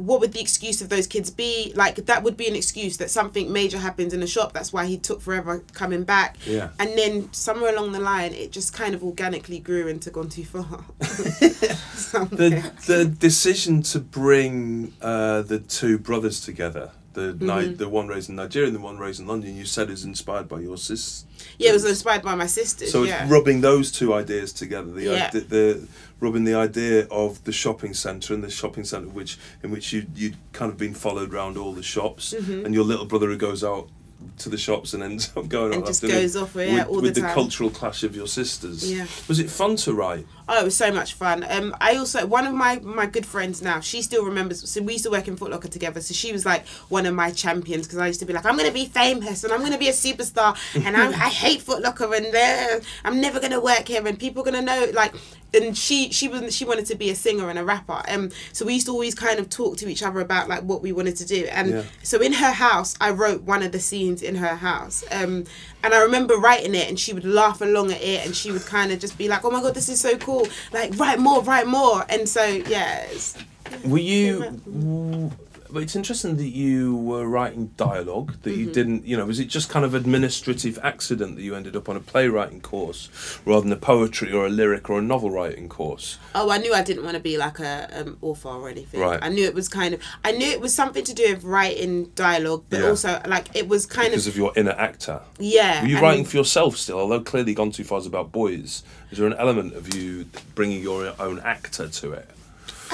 [0.00, 1.72] what would the excuse of those kids be?
[1.74, 4.52] Like that would be an excuse that something major happens in the shop.
[4.52, 6.36] That's why he took forever coming back.
[6.46, 6.70] Yeah.
[6.78, 10.44] And then somewhere along the line, it just kind of organically grew into gone too
[10.44, 10.84] far.
[12.30, 17.46] The the decision to bring uh, the two brothers together, the Mm-hmm.
[17.70, 20.04] Ni- the one raised in Nigeria and the one raised in London, you said is
[20.04, 21.24] inspired by your sis.
[21.58, 22.92] yeah, it was inspired by my sisters.
[22.92, 23.22] So yeah.
[23.22, 24.90] it's rubbing those two ideas together.
[24.92, 25.30] The, Yeah.
[25.34, 25.88] ide- the
[26.20, 30.06] rubbing the idea of the shopping centre and the shopping centre which in which you
[30.14, 32.64] you kind of been followed around all the shops, Mm-hmm.
[32.66, 33.88] and your little brother who goes out
[34.36, 37.14] to the shops and ends up going And just goes off, yeah, with, all with
[37.14, 38.90] the the cultural clash of your sisters.
[38.92, 39.06] Yeah.
[39.28, 40.26] Was it fun to write?
[40.52, 41.46] Oh, it was so much fun.
[41.48, 43.78] Um, I also one of my my good friends now.
[43.78, 44.68] She still remembers.
[44.68, 46.00] So we used to work in Foot Locker together.
[46.00, 48.56] So she was like one of my champions because I used to be like, I'm
[48.56, 52.12] gonna be famous and I'm gonna be a superstar and I'm, I hate Foot Locker
[52.12, 55.14] and uh, I'm never gonna work here and people are gonna know like.
[55.52, 58.02] And she she was she wanted to be a singer and a rapper.
[58.06, 60.80] Um, so we used to always kind of talk to each other about like what
[60.80, 61.46] we wanted to do.
[61.50, 61.82] And Yeah.
[62.04, 65.02] so in her house, I wrote one of the scenes in her house.
[65.10, 65.46] Um,
[65.82, 68.66] and I remember writing it, and she would laugh along at it, and she would
[68.66, 70.46] kind of just be like, "Oh my god, this is so cool!
[70.72, 73.36] Like, write more, write more." And so, yeah, it's,
[73.84, 75.30] Were you?
[75.72, 78.34] But it's interesting that you were writing dialogue.
[78.42, 78.60] That Mm-hmm.
[78.60, 79.06] you didn't.
[79.06, 82.00] You know, was it just kind of administrative accident that you ended up on a
[82.00, 83.08] playwriting course
[83.44, 86.18] rather than a poetry or a lyric or a novel writing course?
[86.34, 89.00] oh, I knew I didn't want to be like a um, author or anything.
[89.00, 89.18] Right.
[89.22, 92.06] I knew it was kind of, I knew it was something to do with writing
[92.14, 92.88] dialogue, but Yeah.
[92.88, 95.20] also like it was kind Because of, because of your inner actor.
[95.38, 95.82] yeah.
[95.82, 96.98] Were you writing for yourself still?
[96.98, 100.82] Although clearly Gone Too Far is about boys, is there an element of you bringing
[100.82, 102.28] your own actor to it?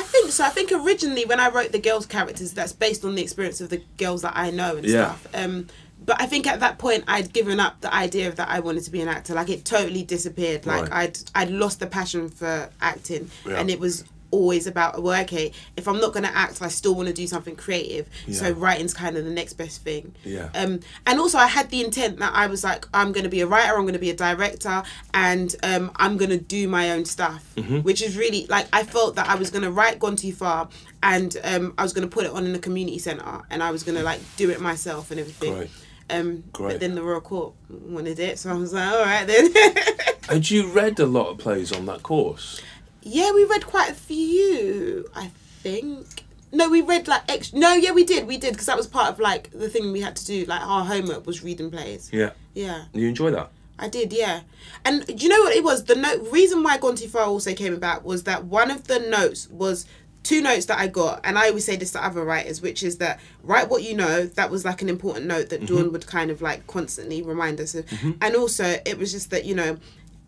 [0.06, 0.44] I think so.
[0.44, 3.70] I think originally when I wrote the girls' characters, that's based on the experience of
[3.70, 5.06] the girls that I know and Yeah.
[5.16, 5.26] stuff.
[5.34, 5.66] Um,
[6.04, 8.84] but I think at that point I'd given up the idea of that I wanted
[8.84, 9.34] to be an actor.
[9.34, 10.64] Like it totally disappeared.
[10.64, 10.92] Like Right.
[10.92, 13.58] I'd I'd lost the passion for acting, Yeah.
[13.58, 17.08] and it was always about well, okay, if I'm not gonna act, I still want
[17.08, 18.08] to do something creative.
[18.26, 18.34] yeah.
[18.40, 20.14] So writing's kind of the next best thing.
[20.24, 20.48] Yeah.
[20.54, 23.46] Um, and also I had the intent that I was like, I'm gonna be a
[23.46, 24.82] writer, I'm gonna be a director,
[25.14, 27.78] and um, I'm gonna do my own stuff, Mm-hmm.
[27.78, 30.68] which is really like I felt that I was gonna write Gone Too Far,
[31.02, 33.82] and um, I was gonna put it on in a community center, and I was
[33.82, 35.54] gonna like do it myself and everything.
[35.54, 35.70] Great.
[36.08, 36.72] Um, Great.
[36.74, 39.50] But then the Royal Court wanted it, so I was like, all right then.
[40.28, 42.60] Had you read a lot of plays on that course?
[43.06, 45.28] Yeah, we read quite a few, I
[45.60, 46.24] think.
[46.52, 49.08] No, we read like ex- no, yeah, we did, we did, because that was part
[49.10, 50.44] of like the thing we had to do.
[50.44, 52.10] Like our homework was reading plays.
[52.12, 52.30] Yeah.
[52.54, 52.86] Yeah.
[52.92, 53.50] You enjoy that?
[53.78, 54.40] I did, yeah.
[54.84, 55.84] And do you know what it was?
[55.84, 58.98] The note reason why Gone Too Far also came about was that one of the
[58.98, 59.86] notes was
[60.22, 62.98] two notes that I got, and I always say this to other writers, which is
[62.98, 64.26] that write what you know.
[64.26, 65.76] That was like an important note that mm-hmm.
[65.76, 68.12] Dawn would kind of like constantly remind us of, mm-hmm.
[68.20, 69.78] and also it was just that you know.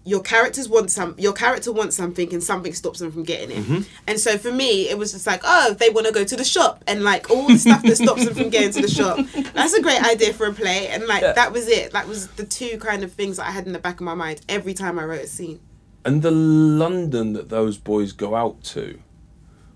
[0.04, 1.14] Your characters want some.
[1.18, 3.62] Your character wants something, and something stops them from getting it.
[3.62, 3.80] Mm-hmm.
[4.06, 6.44] And so for me, it was just like, oh, they want to go to the
[6.44, 9.18] shop, and like all the stuff that stops them from getting to the shop.
[9.54, 11.92] That's a great idea for a play, and like that was it.
[11.92, 14.14] That was the two kind of things that I had in the back of my
[14.14, 15.60] mind every time I wrote a scene.
[16.04, 19.00] And the London that those boys go out to,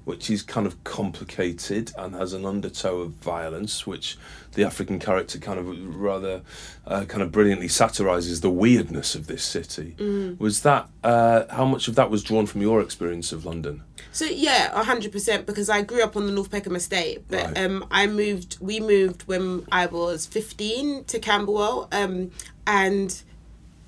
[0.04, 4.16] which is kind of complicated and has an undertow of violence, which
[4.53, 6.43] the African character kind of rather
[6.87, 9.95] uh, kind of brilliantly satirises the weirdness of this city.
[10.38, 13.83] Was that uh, how much of that was drawn from your experience of London?
[14.12, 15.47] So yeah, hundred percent.
[15.47, 17.59] Because I grew up on the North Peckham estate, but Right.
[17.59, 18.59] um, I moved.
[18.61, 22.31] We moved when I was fifteen to Camberwell, um,
[22.67, 23.23] and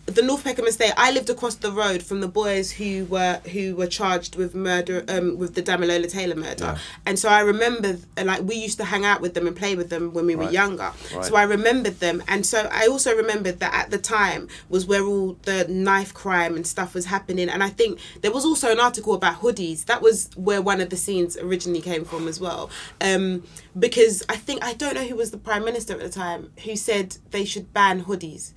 [0.06, 0.92] the North Peckham estate.
[0.98, 5.04] I lived across the road from the boys who were who were charged with murder,
[5.08, 6.78] um, with the Damilola Taylor murder, Yeah.
[7.06, 9.88] and so I remember like we used to hang out with them and play with
[9.88, 10.92] them when we were younger.
[11.14, 11.24] Right.
[11.24, 15.02] So I remembered them, and so I also remembered that at the time was where
[15.04, 17.48] all the knife crime and stuff was happening.
[17.48, 19.86] And I think there was also an article about hoodies.
[19.86, 22.68] That was where one of the scenes originally came from as well.
[23.00, 23.44] Um,
[23.78, 26.76] because I think I don't know who was the prime minister at the time who
[26.76, 28.52] said they should ban hoodies,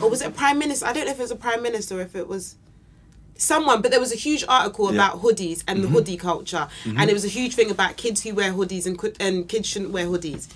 [0.00, 0.86] or was it a prime minister?
[0.86, 2.56] I don't know if it was a prime minister or if it was
[3.36, 4.94] someone but there was a huge article Yeah.
[5.06, 8.34] about hoodies and the hoodie culture and it was a huge thing about kids who
[8.34, 10.48] wear hoodies and could and kids shouldn't wear hoodies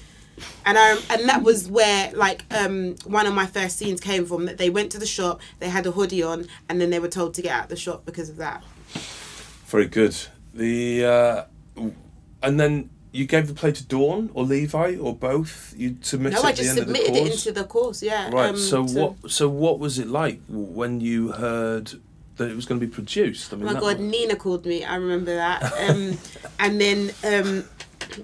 [0.66, 4.46] and I and that was where like um one of my first scenes came from
[4.46, 7.06] that they went to the shop they had a hoodie on and then they were
[7.08, 8.64] told to get out of the shop because of that
[9.66, 10.16] Very good.
[10.52, 11.44] The uh,
[12.42, 15.74] and then you gave the play to Dawn or Levi or both.
[15.76, 18.50] You submitted no I just end of the submitted it into the course yeah Right.
[18.50, 19.30] um, so to- what?
[19.30, 21.92] So what was it like when you heard
[22.36, 23.52] that it was going to be produced?
[23.52, 24.84] I mean, Oh my god, wa- Nina called me.
[24.84, 25.62] I remember that.
[25.90, 26.16] Um,
[26.58, 27.64] and then, um,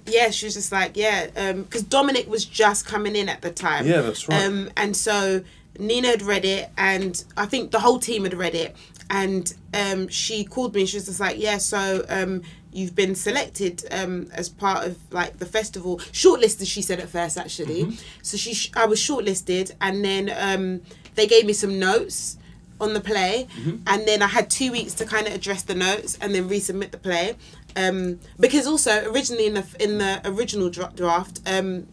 [0.06, 3.86] yeah, she was just like, yeah, because Dominic was just coming in at the time.
[3.86, 4.42] Yeah, that's right.
[4.44, 5.42] Um, and so
[5.78, 8.74] Nina had read it, and I think the whole team had read it.
[9.10, 10.80] And um, she called me.
[10.82, 14.96] and She was just like, "Yeah, so um, you've been selected um, as part of
[15.12, 17.96] like the festival shortlisted she said at first actually.
[18.22, 20.82] So she sh- i was shortlisted and then um,
[21.14, 22.36] they gave me some notes
[22.80, 23.48] on the play.
[23.86, 26.90] And then i had two weeks to kind of address the notes and then resubmit
[26.92, 27.36] the play.
[27.76, 31.86] Um, because also originally in the in the original dra- draft um,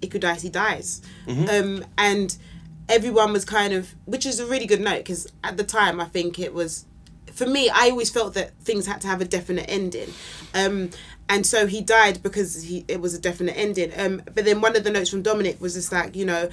[0.00, 1.00] Ikudayisi dies.
[1.28, 2.36] Um, and
[2.88, 6.04] everyone was kind of which is a really good note because at the time i
[6.04, 6.84] think it was
[7.32, 10.10] for me i always felt that things had to have a definite ending.
[10.54, 10.90] Um,
[11.28, 13.90] and so he died because he it was a definite ending.
[13.96, 16.48] Um, but then one of the notes from dominic was just like you know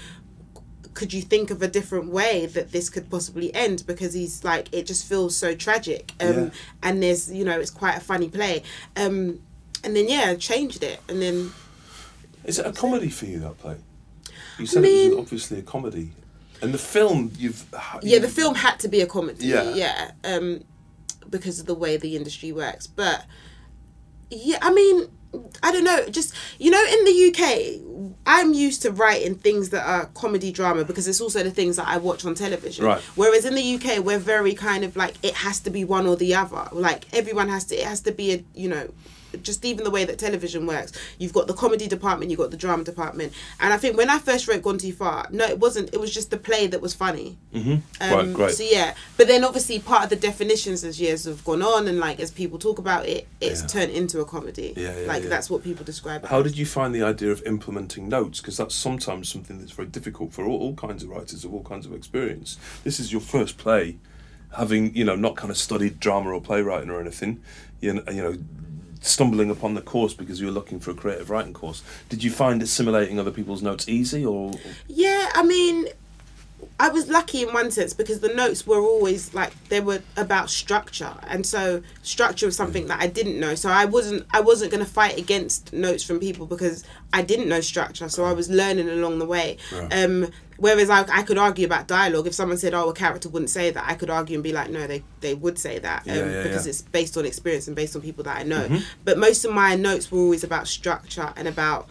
[0.93, 3.83] could you think of a different way that this could possibly end?
[3.87, 6.11] Because he's like it just feels so tragic.
[6.19, 6.49] Um, Yeah.
[6.83, 8.63] and there's you know it's quite a funny play.
[8.95, 9.41] Um,
[9.83, 10.99] and then yeah changed it.
[11.09, 11.51] And then
[12.43, 13.75] Is it a comedy for you that play?
[14.57, 16.11] You said it mean- was obviously a comedy,
[16.61, 17.65] and the film you've
[18.01, 19.73] yeah the film had to be a comedy Yeah.
[19.75, 20.63] yeah um
[21.29, 23.25] because of the way the industry works but
[24.29, 25.07] yeah i mean
[25.61, 29.85] i don't know just you know in the uk i'm used to writing things that
[29.87, 33.01] are comedy drama because it's also the things that i watch on television Right.
[33.15, 36.15] whereas in the uk we're very kind of like it has to be one or
[36.15, 38.89] the other like everyone has to it has to be a you know
[39.41, 42.57] just even the way that television works you've got the comedy department you've got the
[42.57, 45.91] drama department and i think when i first wrote gone too far no it wasn't
[45.93, 47.71] it was just the play that was funny Mm-hmm.
[48.01, 48.51] um, right, great.
[48.53, 51.97] So yeah, but then obviously part of the definitions as years have gone on and
[51.99, 53.67] like as people talk about it, it's Yeah.
[53.67, 54.73] turned into a comedy.
[54.77, 55.29] Yeah, yeah, like yeah.
[55.29, 56.23] that's what people describe.
[56.23, 56.43] It How as.
[56.45, 58.39] did you find the idea of implementing notes?
[58.39, 61.63] Because that's sometimes something that's very difficult for all, all kinds of writers of all
[61.63, 62.57] kinds of experience.
[62.83, 63.97] This is your first play,
[64.55, 67.41] having you know not kind of studied drama or playwriting or anything.
[67.81, 68.37] You know, you know,
[69.01, 71.83] stumbling upon the course because you were looking for a creative writing course.
[72.09, 74.53] Did you find assimilating other people's notes easy or?
[74.87, 75.87] Yeah, I mean,
[76.79, 80.49] I was lucky in one sense because the notes were always like they were about
[80.49, 83.55] structure, and so structure was something that I didn't know.
[83.55, 86.83] So I wasn't I wasn't gonna fight against notes from people because
[87.13, 88.09] I didn't know structure.
[88.09, 89.57] So I was learning along the way.
[89.73, 90.03] Right.
[90.03, 92.27] Um, whereas I, I could argue about dialogue.
[92.27, 94.69] If someone said, "Oh, a character wouldn't say that," I could argue and be like,
[94.69, 96.69] "No, they they would say that," um, Yeah, yeah, because yeah.
[96.71, 98.67] it's based on experience and based on people that I know.
[99.05, 101.87] But most of my notes were always about structure and about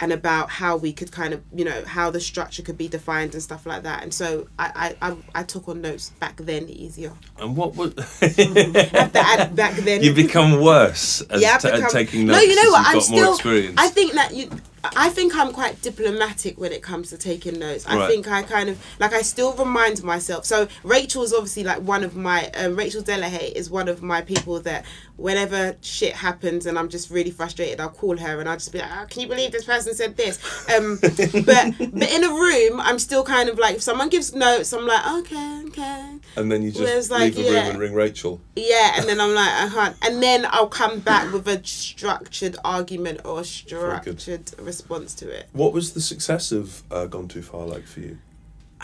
[0.00, 3.34] and about how we could kind of you know how the structure could be defined
[3.34, 6.66] and stuff like that and so i i, I, I took on notes back then
[6.70, 7.92] easier And what was?
[8.22, 12.70] After I- back then you become worse as yeah, I've become- taking no you know
[12.70, 13.36] what i'm still
[13.76, 14.48] i think that you
[14.84, 17.86] I think I'm quite diplomatic when it comes to taking notes.
[17.86, 20.44] I think I kind of like I still remind myself.
[20.44, 24.22] So Rachel is obviously like one of my um, Rachel Delahaye is one of my
[24.22, 24.84] people that
[25.16, 28.78] whenever shit happens and I'm just really frustrated, I'll call her and I'll just be
[28.78, 30.38] like, oh, "Can you believe this person said this?"
[30.74, 34.72] Um, but but in a room, I'm still kind of like if someone gives notes,
[34.72, 37.68] I'm like, "Okay, okay." and then you just like, leave a room yeah.
[37.68, 38.40] and ring Rachel.
[38.56, 39.96] Yeah, and then I'm like, I can't.
[40.02, 45.44] And then I'll come back with a structured argument or structured response to it.
[45.52, 48.18] What was the success of uh, Gone Too Far like for you?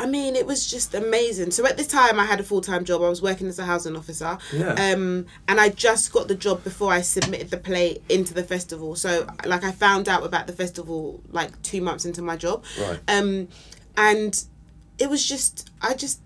[0.01, 1.51] I mean, it was just amazing.
[1.51, 3.03] So at this time, I had a full time job.
[3.03, 4.39] I was working as a housing officer.
[4.53, 4.75] Yeah.
[4.75, 8.95] Um, and I just got the job before I submitted the play into the festival.
[8.95, 12.65] So like, I found out about the festival like two months into my job.
[12.81, 13.01] Right.
[13.09, 13.49] Um,
[13.97, 14.45] and
[14.99, 16.21] it was just, I just,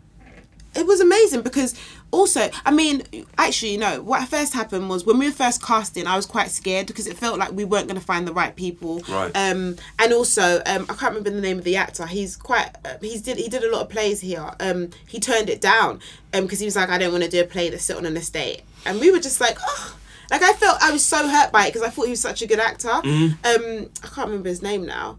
[0.75, 1.75] it was amazing because
[2.13, 3.03] also, I mean,
[3.39, 6.51] actually, you know, What first happened was when we were first casting, I was quite
[6.51, 9.01] scared because it felt like we weren't going to find the right people.
[9.09, 9.35] Right.
[9.35, 12.07] Um, and also, um, I can't remember the name of the actor.
[12.07, 12.71] He's quite.
[12.85, 14.53] Uh, he's did he did a lot of plays here.
[14.61, 16.01] Um, he turned it down.
[16.35, 18.07] Um, because he was like, I don't want to do a play that's set on
[18.07, 18.63] an estate.
[18.87, 19.97] And we were just like, oh.
[20.31, 22.41] Like I felt I was so hurt by it because I thought he was such
[22.41, 22.89] a good actor.
[22.89, 25.19] Um, I can't remember his name now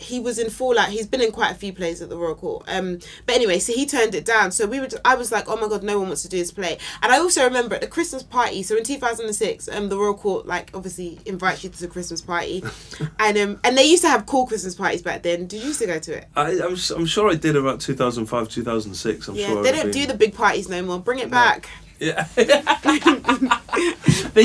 [0.00, 0.88] he was in Fallout.
[0.88, 2.64] He's been in quite a few plays at the Royal Court.
[2.68, 4.50] Um, but anyway, so he turned it down.
[4.50, 4.88] So we were.
[5.04, 6.78] I was like, oh my god, no one wants to do this play.
[7.02, 8.62] And I also remember at the Christmas party.
[8.62, 11.80] So in two thousand and six, um, the Royal Court like obviously invites you to
[11.80, 12.64] the Christmas party,
[13.18, 15.46] and um, and they used to have cool Christmas parties back then.
[15.46, 16.26] Did you used to go to it?
[16.36, 19.28] I, I'm, I'm sure I did about 2005, 2006.
[19.28, 19.62] I'm Yeah, sure.
[19.62, 20.98] they don't do the big parties no more.
[20.98, 21.68] Bring it back.
[22.00, 22.26] Yeah.
[22.34, 22.56] they Bring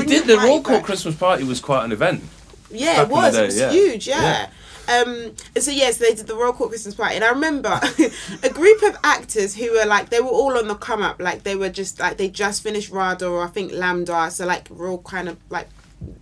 [0.10, 0.28] did.
[0.28, 0.84] the Royal Court.
[0.84, 2.22] Christmas party was quite an event.
[2.70, 3.34] Yeah, it was.
[3.34, 3.72] day, it was yeah.
[3.72, 4.08] huge.
[4.10, 4.50] Yeah.
[4.88, 7.80] Um, so yes, they did the Royal Court Christmas party, and I remember
[8.44, 11.44] a group of actors who were like they were all on the come up, like
[11.44, 15.00] they were just like they just finished RADA or I think LAMDA, so like real
[15.00, 15.68] kind of like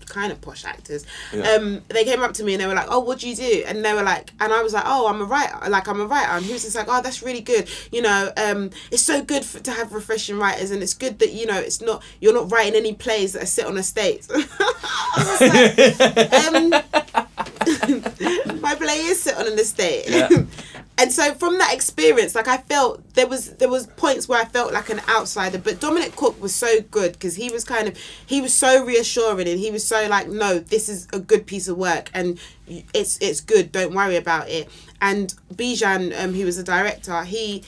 [0.06, 1.06] kind of posh actors.
[1.34, 1.44] Yeah.
[1.44, 3.64] Um, they came up to me and they were like, "Oh, what do you do?"
[3.66, 5.70] And they were like, and I was like, "Oh, I'm a writer.
[5.70, 7.70] Like I'm a writer." And he was just like, "Oh, that's really good.
[7.92, 11.32] You know, um, it's so good for, to have refreshing writers, and it's good that
[11.32, 15.16] you know it's not you're not writing any plays that are set on estates." I
[15.18, 15.42] was
[16.12, 17.28] like, um,
[18.62, 20.06] my play is set on an estate.
[20.08, 20.30] Yeah.
[20.98, 24.46] and so from that experience, like I felt there was there was points where I
[24.46, 27.98] felt like an outsider, but Dominic Cooke was so good because he was kind of
[28.26, 31.68] he was so reassuring and he was so like, no, this is a good piece
[31.68, 33.72] of work and it's it's good.
[33.72, 34.70] Don't worry about it.
[35.02, 37.24] And Bijan, um, he was a director.
[37.24, 37.64] He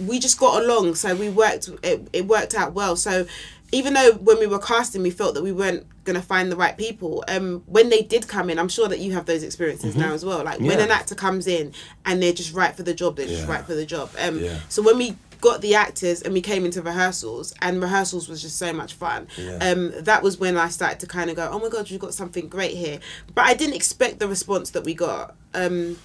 [0.00, 1.68] we just got along, so we worked.
[1.82, 2.96] It, it worked out well.
[2.96, 3.26] So
[3.72, 6.76] even though when we were casting, we felt that we weren't gonna find the right
[6.78, 7.22] people.
[7.28, 10.24] Um, when they did come in, I'm sure that you have those experiences now as
[10.24, 10.42] well.
[10.44, 10.80] Like when Mm-hmm.
[10.80, 11.72] An actor comes in
[12.06, 14.10] and they're just right for the job, they're just right for the job.
[14.18, 14.58] Um, Yeah.
[14.68, 18.56] so when we got the actors and we came into rehearsals and rehearsals was just
[18.56, 19.58] so much fun Yeah.
[19.70, 22.12] um that was when i started to kind of go oh my god you've got
[22.12, 22.98] something great here
[23.36, 25.96] but i didn't expect the response that we got um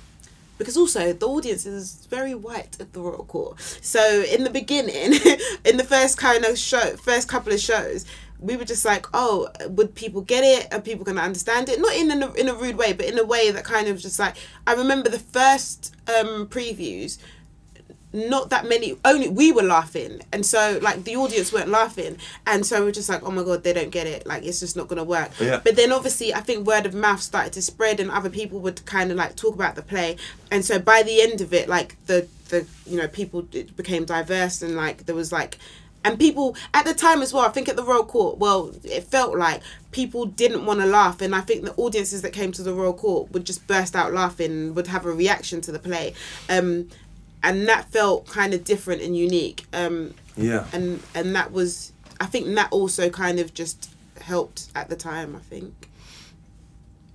[0.57, 3.59] because also the audience is very white at the Royal Court.
[3.81, 5.19] So in the beginning,
[5.65, 8.05] in the first kind of show, first couple of shows,
[8.39, 10.73] we were just like, oh, would people get it?
[10.73, 11.79] Are people going to understand it?
[11.79, 14.19] Not in a, in a rude way, but in a way that kind of just
[14.19, 14.35] like
[14.67, 17.17] I remember the first um, previews.
[18.15, 18.95] Not that many.
[19.03, 23.09] Only we were laughing, and so like the audience weren't laughing, and so we're just
[23.09, 24.27] like, oh my god, they don't get it.
[24.27, 25.31] Like it's just not gonna work.
[25.39, 25.61] Yeah.
[25.63, 28.85] But then obviously, I think word of mouth started to spread, and other people would
[28.85, 30.17] kind of like talk about the play,
[30.51, 34.05] and so by the end of it, like the the you know people it became
[34.05, 35.57] diverse, and like there was like.
[36.05, 39.05] And people at the time as well, I think at the Royal Court, well, it
[39.05, 39.61] felt like
[39.91, 42.93] people didn't want to laugh, and I think the audiences that came to the Royal
[42.93, 46.13] Court would just burst out laughing, and would have a reaction to the play,
[46.49, 46.89] um,
[47.43, 49.65] and that felt kind of different and unique.
[49.73, 50.65] Um, Yeah.
[50.73, 53.89] and and that was I think that also kind of just
[54.21, 55.35] helped at the time.
[55.35, 55.89] I think.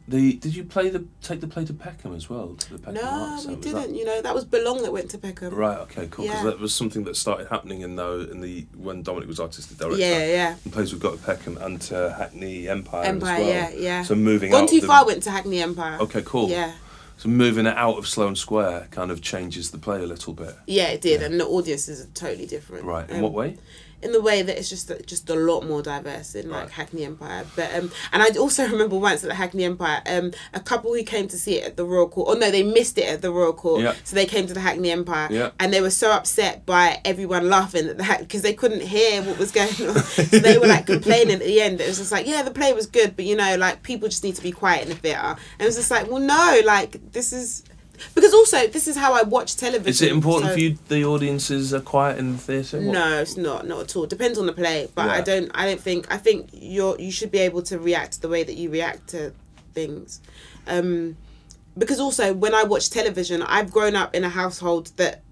[0.06, 2.54] The did you play the take the play to Peckham as well?
[2.58, 3.30] To the Peckham No, we?
[3.34, 3.94] Was that- didn't.
[3.94, 5.54] You know, that was Belong that went to Peckham.
[5.54, 5.76] Right.
[5.80, 6.08] Okay.
[6.10, 6.24] Cool.
[6.24, 6.50] Because Yeah.
[6.50, 9.98] that was something that started happening in the in the when Dominic was artistic director.
[10.00, 10.54] Yeah, yeah.
[10.64, 13.48] And plays we've got at Peckham and to Hackney Empire, Empire, as well.
[13.50, 14.02] yeah, yeah.
[14.02, 15.98] So moving Gone out too the- far went to Hackney Empire.
[16.00, 16.22] Okay.
[16.24, 16.48] Cool.
[16.48, 16.72] Yeah,
[17.18, 20.54] So moving it out of Sloane Square kind of changes the play a little bit.
[20.66, 21.26] yeah, it did, Yeah.
[21.26, 22.84] and the audiences are totally different.
[22.84, 23.08] Right.
[23.10, 23.56] In Um, what way?
[24.00, 26.70] In the way that it's just just a lot more diverse in like Right.
[26.70, 27.44] Hackney Empire.
[27.56, 31.02] But um, and I also remember once at the Hackney Empire, um, a couple who
[31.02, 32.28] came to see it at the Royal Court.
[32.30, 33.82] Oh no, they missed it at the Royal Court.
[33.82, 33.94] Yeah.
[34.04, 35.50] So they came to the Hackney Empire, Yeah.
[35.58, 39.38] and they were so upset by everyone laughing at the because they couldn't hear what
[39.38, 39.96] was going on.
[40.02, 41.80] so they were like complaining at the end.
[41.80, 44.22] It was just like, yeah, the play was good, but you know, like people just
[44.24, 45.20] need to be quiet in the theatre.
[45.20, 47.64] And it was just like, well, no, like this is.
[48.14, 49.88] Because also, this is how I watch television.
[49.88, 50.78] Is it important so- for you?
[50.88, 52.80] The audiences are quiet in the theatre.
[52.80, 53.66] No, it's not.
[53.66, 54.06] Not at all.
[54.06, 55.50] Depends on the play, but I don't.
[55.54, 56.12] I don't think.
[56.12, 56.98] I think you're.
[56.98, 59.32] You should be able to react the way that you react to
[59.74, 60.20] things,
[60.66, 61.16] um,
[61.76, 65.22] because also when I watch television, I've grown up in a household that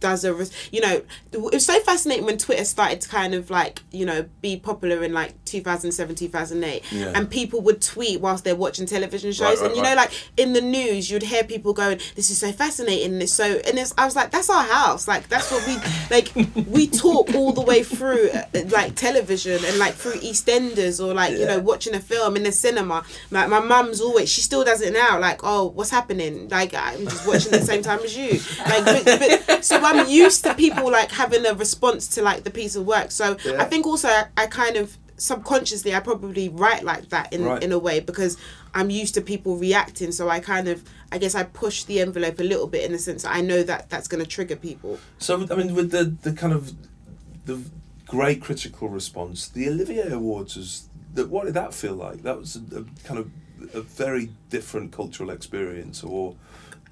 [0.00, 0.46] does a.
[0.70, 4.26] You know, it was so fascinating when Twitter started to kind of like you know
[4.42, 7.12] be popular in like two thousand seven, two thousand eight, Yeah.
[7.14, 10.10] and people would tweet whilst they're watching television shows, Right, right, and you know, like
[10.36, 13.78] in the news, you'd hear people going, "This is so fascinating," and it's so, and
[13.78, 13.94] it's.
[13.96, 15.08] I was like, "That's our house.
[15.08, 15.76] Like that's what we
[16.10, 16.32] like.
[16.66, 21.32] we talk all the way through uh, like television and like through EastEnders or like
[21.38, 23.04] you know watching a film in the cinema.
[23.30, 25.18] Like my mum's always, she still does it now.
[25.18, 26.48] Like, oh, what's happening?
[26.48, 28.40] Like I'm just watching at the same time as you.
[28.68, 32.50] Like, but, but, so I'm used to people like having a response to like the
[32.50, 33.10] piece of work.
[33.10, 33.62] So Yeah.
[33.62, 37.62] I think also I, kind of subconsciously I probably write like that in Right.
[37.62, 38.36] in a way because
[38.74, 40.12] I'm used to people reacting.
[40.12, 42.98] So I kind of I guess I push the envelope a little bit in the
[42.98, 44.98] sense that I know that that's going to trigger people.
[45.18, 46.72] So I mean, with the the kind of
[47.46, 47.60] the
[48.06, 51.28] great critical response, the Olivier Awards is that.
[51.30, 52.22] What did that feel like?
[52.22, 53.30] That was a, a kind of
[53.74, 56.34] a very different cultural experience, or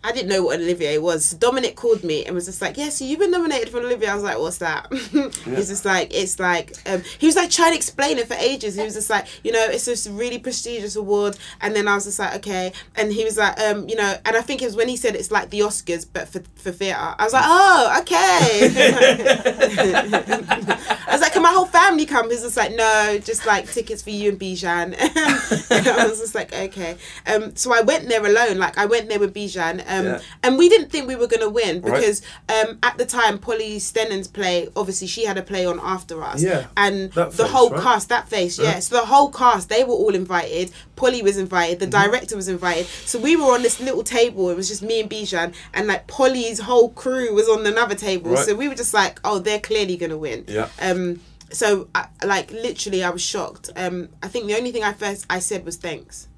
[0.05, 1.30] I didn't know what Olivier was.
[1.30, 4.14] Dominic called me and was just like, "Yeah, so you've been nominated for Olivier." I
[4.14, 7.76] was like, "What's that?" He's just like, "It's like," um, he was like trying to
[7.76, 8.74] explain it for ages.
[8.74, 12.05] He was just like, "You know, it's this really prestigious award," and then I was
[12.05, 14.76] just like, "Okay," and he was like, um, "You know," and I think it was
[14.76, 17.14] when he said it's like the Oscars but for for theatre.
[17.18, 18.74] I was like, "Oh, okay."
[21.09, 24.01] I was like, "Can my whole family come?" He's just like, "No, just like tickets
[24.03, 24.95] for you and Bijan."
[25.70, 28.59] and I was just like, "Okay." Um, so I went there alone.
[28.59, 29.80] Like I went there with Bijan.
[29.87, 30.20] Um, Yeah.
[30.43, 32.01] and we didn't think we were gonna win Right.
[32.01, 36.22] because um, at the time Polly Stenham's play, obviously she had a play on after
[36.22, 36.43] us.
[36.43, 37.82] Yeah, And the face, whole right?
[37.82, 38.64] cast, that face, yeah.
[38.64, 38.78] Yeah.
[38.80, 40.70] So the whole cast, they were all invited.
[40.97, 41.80] Polly was invited.
[41.80, 41.91] Mm-hmm.
[41.91, 42.87] The director was invited.
[42.87, 44.49] So we were on this little table.
[44.51, 48.30] It was just me and Bijan, and like Polly's whole crew was on another table.
[48.32, 48.45] Right.
[48.47, 50.45] So we were just like, oh, they're clearly gonna win.
[50.47, 50.68] Yeah.
[50.80, 51.20] Um.
[51.51, 53.70] So I, like literally, I was shocked.
[53.76, 54.09] Um.
[54.22, 56.28] I think the only thing I first I said was thanks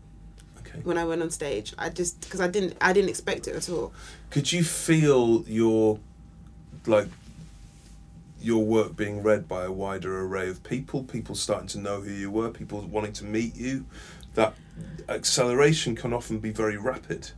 [0.58, 0.80] okay.
[0.82, 1.74] when I went on stage.
[1.78, 3.92] I just because I didn't I didn't expect it at all.
[4.30, 5.98] Could you feel your
[6.86, 7.08] like
[8.40, 11.02] your work being read by a wider array of people?
[11.02, 12.50] People starting to know who you were.
[12.50, 13.86] People wanting to meet you.
[14.34, 14.54] That
[15.08, 17.30] acceleration can often be very rapid.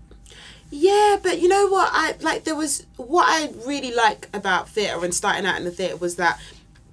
[0.70, 1.88] Yeah, but you know what?
[1.92, 5.70] I like there was what I really like about theatre and starting out in the
[5.70, 6.38] theatre was that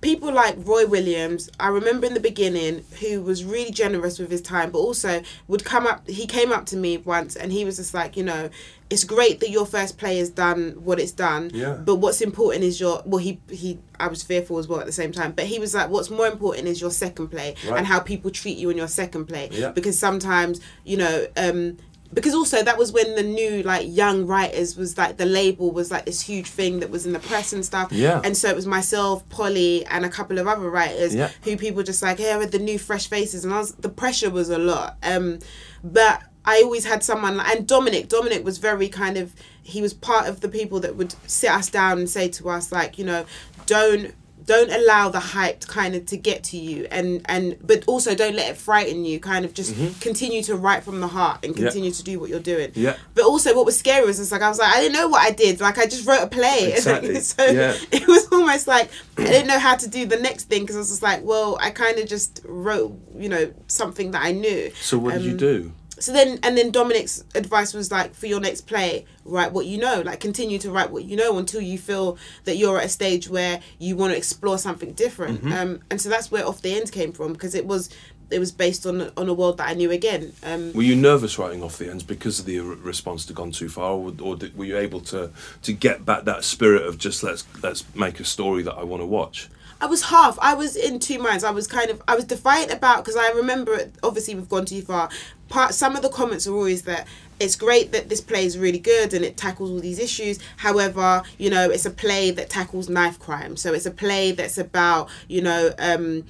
[0.05, 4.41] people like Roy Williams, I remember in the beginning, who was really generous with his
[4.41, 6.07] time, but also would come up.
[6.07, 8.49] He came up to me once, and he was just like, you know,
[8.91, 11.49] it's great that your first play has done what it's done.
[11.53, 11.73] Yeah.
[11.83, 13.01] But what's important is your.
[13.05, 13.79] Well, he he.
[13.99, 16.27] I was fearful as well at the same time, but he was like, what's more
[16.27, 17.77] important is your second play Right.
[17.79, 19.49] and how people treat you in your second play.
[19.51, 19.71] Yeah.
[19.71, 21.27] Because sometimes, you know.
[21.35, 21.77] um
[22.13, 25.91] because also that was when the new like young writers was like the label was
[25.91, 28.21] like this huge thing that was in the press and stuff Yeah.
[28.23, 31.29] and so it was myself polly and a couple of other writers Yeah.
[31.43, 34.29] who people just like here are the new fresh faces and I was the pressure
[34.29, 35.39] was a lot um
[35.83, 39.33] but I always had someone and Dominic Dominic was very kind of
[39.63, 42.71] he was part of the people that would sit us down and say to us
[42.71, 43.25] like you know
[43.65, 44.13] don't
[44.45, 48.35] don't allow the hype kind of to get to you and and but also don't
[48.35, 51.63] let it frighten you kind of just continue to write from the heart and Mm-hmm.
[51.63, 51.69] Yeah.
[51.69, 52.95] continue to do what you're doing Yeah.
[53.13, 55.21] but also what was scary was it's like I was like I didn't know what
[55.25, 57.19] I did like I just wrote a play Exactly.
[57.33, 57.73] so Yeah.
[57.91, 60.79] it was almost like I didn't know how to do the next thing because I
[60.79, 64.71] was just like well I kind of just wrote you know something that I knew
[64.81, 65.73] So what did you Um, do?
[66.05, 69.79] So then and then Dominic's advice was like for your next play write what you
[69.79, 72.89] know like continue to write what you know until you feel that you're at a
[72.89, 75.51] stage where you want to explore something different Mm-hmm.
[75.53, 77.89] um and so that's where off the end came from because it was
[78.29, 81.39] it was based on on a world that I knew again um Were you nervous
[81.39, 84.55] writing Off the Endz because of the response to gone too far, or, or did,
[84.55, 85.31] were you able to
[85.63, 89.01] to get back that spirit of just let's let's make a story that I want
[89.01, 89.49] to watch?
[89.85, 90.39] I was half.
[90.41, 91.43] I was in two minds.
[91.43, 92.01] I was kind of.
[92.07, 93.91] I was defiant about because I remember.
[94.01, 95.09] Obviously, we've gone too far.
[95.47, 95.75] Part.
[95.75, 97.05] Some of the comments are always that
[97.39, 100.39] it's great that this play is really good and it tackles all these issues.
[100.57, 103.55] However, you know, it's a play that tackles knife crime.
[103.57, 106.23] So it's a play that's about you know um,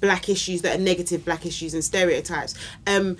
[0.00, 2.54] black issues that are negative black issues and stereotypes.
[2.86, 3.16] Um,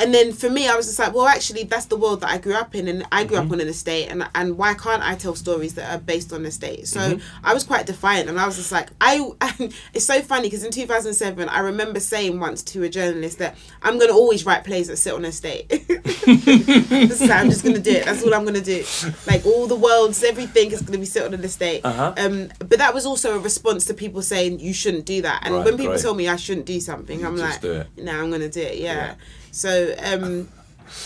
[0.00, 2.38] and then for me, I was just like, well, actually, that's the world that I
[2.38, 5.14] grew up in, and I grew up on an estate, and and why can't I
[5.16, 6.86] tell stories that are based on estate?
[6.86, 9.30] So I was quite defiant, and I was just like, I.
[9.94, 13.38] it's so funny because in two thousand seven, I remember saying once to a journalist
[13.38, 15.68] that I'm gonna always write plays that sit on estate.
[15.68, 18.04] This is how I'm just gonna do it.
[18.04, 18.84] That's all I'm gonna do.
[19.26, 21.80] Like all the worlds, everything is gonna be sit on an estate.
[21.84, 22.14] Uh-huh.
[22.16, 25.54] Um, but that was also a response to people saying you shouldn't do that, and
[25.54, 26.02] Right, when people great.
[26.02, 28.78] tell me I shouldn't do something, I'm like, no, I'm gonna do it.
[28.78, 28.94] Yeah.
[28.94, 29.14] Yeah.
[29.58, 30.48] So um,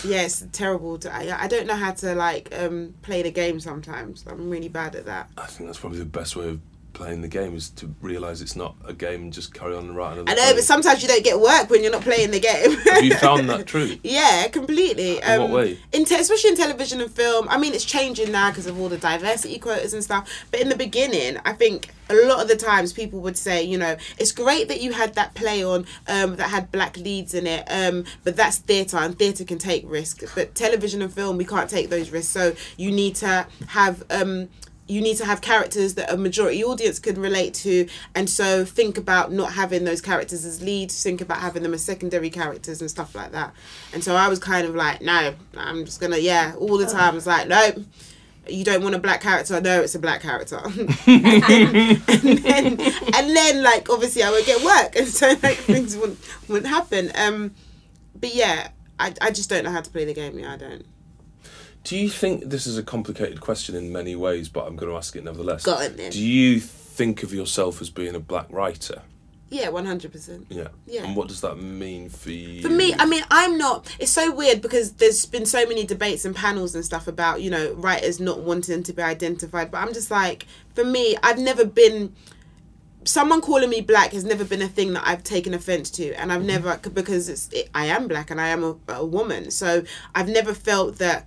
[0.05, 0.99] yeah, terrible.
[0.99, 4.25] To, I I don't know how to like um play the game sometimes.
[4.29, 5.31] I'm really bad at that.
[5.39, 6.61] I think that's probably the best way of
[6.93, 9.97] playing the game is to realise it's not a game and just carry on and
[9.97, 10.31] write another.
[10.31, 10.55] I know, play.
[10.55, 12.79] but sometimes you don't get work when you're not playing the game.
[12.93, 13.97] Have you found that true?
[14.03, 15.21] Yeah, completely.
[15.21, 15.79] In what way?
[15.93, 17.49] In te- especially in television and film.
[17.49, 20.47] I mean, it's changing now because of all the diversity quotas and stuff.
[20.51, 23.79] But in the beginning, I think a lot of the times people would say, you
[23.79, 27.47] know, it's great that you had that play on um, that had black leads in
[27.47, 30.33] it, um, but that's theatre and theatre can take risks.
[30.35, 32.33] But television and film, we can't take those risks.
[32.33, 34.05] So you need to have.
[34.11, 34.49] Um,
[34.89, 38.99] you need to have characters that a majority audience can relate to and so think
[38.99, 42.91] about not having those characters as leads think about having them as secondary characters and
[42.91, 43.55] stuff like that.
[43.93, 47.17] And so i was kind of like no i'm just gonna yeah all the time
[47.17, 47.71] it's like no
[48.49, 50.61] you don't want a black character no it's a black character.
[50.65, 52.81] And, then, and then
[53.15, 56.19] and then like obviously i would get work and so like things wouldn't
[56.49, 57.13] wouldn't happen.
[57.15, 57.55] Um
[58.15, 58.69] but yeah
[58.99, 60.85] I, I just don't know how to play the game yeah i don't
[61.85, 64.97] Do you think this is a complicated question in many ways, but I'm going to
[64.97, 65.65] ask it nevertheless?
[65.65, 66.11] Go on then.
[66.11, 69.03] Do you think of yourself as being a black writer?
[69.53, 70.69] yeah 100% Yeah.
[70.87, 71.05] Yeah.
[71.05, 72.63] And what does that mean for you?
[72.63, 73.95] For me, I mean, I'm not.
[73.99, 77.51] It's so weird because there's been so many debates and panels and stuff about you
[77.51, 79.71] know writers not wanting to be identified.
[79.71, 82.15] But I'm just like, for me, I've never been.
[83.05, 86.33] Someone calling me black has never been a thing that I've taken offense to, and
[86.33, 86.65] I've mm-hmm.
[86.65, 90.29] never because it's it, I am black and I am a, a woman, so I've
[90.29, 91.27] never felt that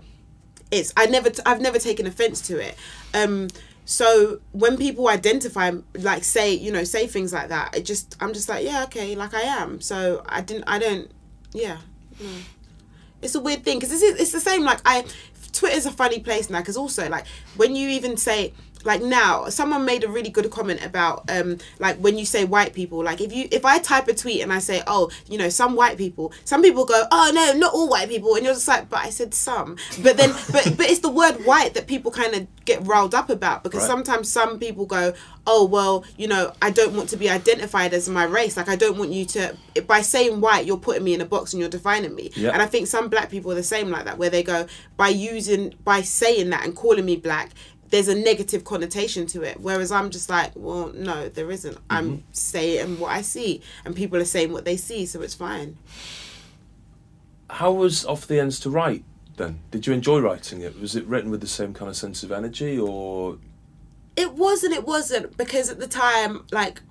[0.72, 2.76] it's I never t- I've never taken offense to it.
[3.14, 3.48] Um,
[3.86, 8.34] so when people identify like say you know say things like that, it just I'm
[8.34, 9.82] just like yeah okay like I am.
[9.82, 11.12] So I didn't I don't
[11.54, 11.78] yeah.
[12.20, 12.30] No.
[13.22, 15.06] It's a weird thing because it's it's the same like I
[15.52, 18.54] Twitter's a funny place now because also like when you even say
[18.86, 22.74] like now someone made a really good comment about um like when you say white
[22.74, 25.50] people like if you if i type a tweet and i say oh you know
[25.50, 28.68] some white people some people go oh no not all white people and you're just
[28.68, 32.12] like but i said some but then but but it's the word white that people
[32.12, 33.88] kind of get riled up about because Right.
[33.88, 35.14] sometimes some people go
[35.48, 38.76] oh well you know i don't want to be identified as my race like i
[38.76, 39.56] don't want you to
[39.88, 42.52] by saying white you're putting me in a box and you're defining me Yeah.
[42.52, 44.66] and i think some black people are the same like that where they go
[44.98, 47.52] by using by saying that and calling me black
[47.96, 52.22] there's a negative connotation to it whereas i'm just like well no there isn't i'm
[52.34, 55.78] saying what i see and people are saying what they see so it's fine
[57.50, 59.04] How was Off the Endz to write?
[59.38, 60.80] Then, did you enjoy writing it?
[60.80, 63.38] Was it written with the same kind of sense of energy, or
[64.16, 64.74] It wasn't.
[64.74, 66.82] It wasn't because at the time, like,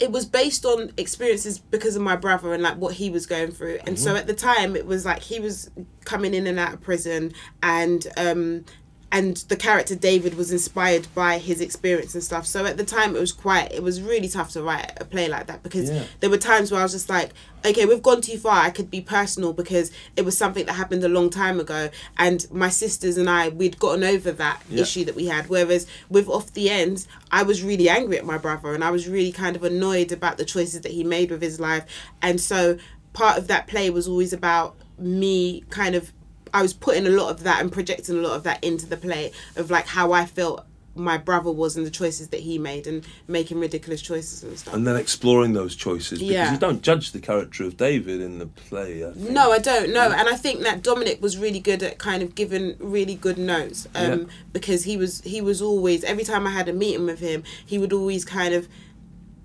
[0.00, 3.52] it was based on experiences because of my brother and like what he was going
[3.52, 3.78] through.
[3.86, 5.70] And so at the time, it was like he was
[6.04, 7.32] coming in and out of prison,
[7.62, 8.64] and um,
[9.12, 12.46] and the character David was inspired by his experience and stuff.
[12.46, 13.70] So at the time, it was quite.
[13.70, 16.04] It was really tough to write a play like that because Yeah.
[16.20, 17.32] there were times where I was just like,
[17.64, 18.62] okay, we've gone too far.
[18.62, 22.46] I could be personal because it was something that happened a long time ago, and
[22.50, 24.80] my sisters and I we'd gotten over that Yeah.
[24.82, 25.48] issue that we had.
[25.50, 29.06] Whereas with Off the Endz, I was really angry at my brother, and I was
[29.08, 31.84] really kind of annoyed about the choices that he made with his life,
[32.22, 32.78] and so
[33.12, 36.12] part of that play was always about me kind of.
[36.54, 38.96] I was putting a lot of that and projecting a lot of that into the
[38.96, 42.86] play of like how I felt my brother was and the choices that he made
[42.86, 44.74] and making ridiculous choices and stuff.
[44.74, 46.52] and then exploring those choices because Yeah.
[46.52, 49.02] you don't judge the character of David in the play.
[49.02, 49.30] I think.
[49.30, 52.34] No, I don't know, and I think that Dominic was really good at kind of
[52.34, 54.24] giving really good notes, um, Yeah.
[54.52, 57.78] because he was he was always every time I had a meeting with him, he
[57.78, 58.68] would always kind of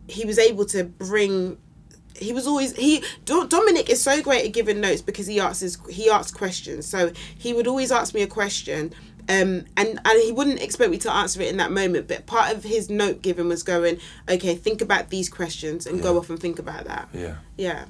[0.09, 1.57] he was able to bring.
[2.19, 5.59] He was always he Do- Dominic is so great at giving notes because he asks
[5.61, 6.87] his, he asks questions.
[6.87, 8.93] So he would always ask me a question,
[9.29, 12.07] um, and and he wouldn't expect me to answer it in that moment.
[12.07, 13.99] But part of his note giving was going,
[14.29, 17.09] okay, think about these questions and go off and think about that.
[17.13, 17.35] Yeah.
[17.57, 17.85] Yeah.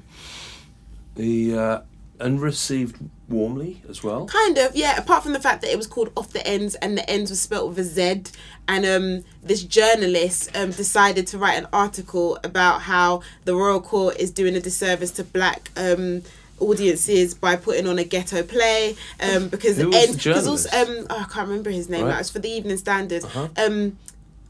[1.14, 1.80] The uh,
[2.20, 2.98] and received
[3.28, 4.26] warmly as well.
[4.26, 4.96] Kind of, yeah.
[4.96, 7.40] Apart from the fact that it was called Off the Endz and the ends was
[7.40, 8.22] spelt with a Z,
[8.66, 14.16] and um, this journalist um, decided to write an article about how the Royal Court
[14.18, 16.22] is doing a disservice to black um,
[16.60, 20.68] audiences by putting on a ghetto play um, because the was end the because also
[20.76, 22.04] um, oh, I can't remember his name.
[22.04, 22.12] Right.
[22.12, 23.24] That was for the Evening Standard.
[23.24, 23.48] Uh-huh.
[23.56, 23.98] Um,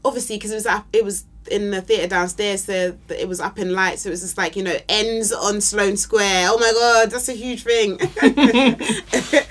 [0.03, 3.73] obviously, because it was it was in the theatre downstairs, so it was up in
[3.73, 4.03] lights.
[4.03, 6.47] So it was just like you know ends on Sloane Square.
[6.51, 7.99] Oh my god, that's a huge thing.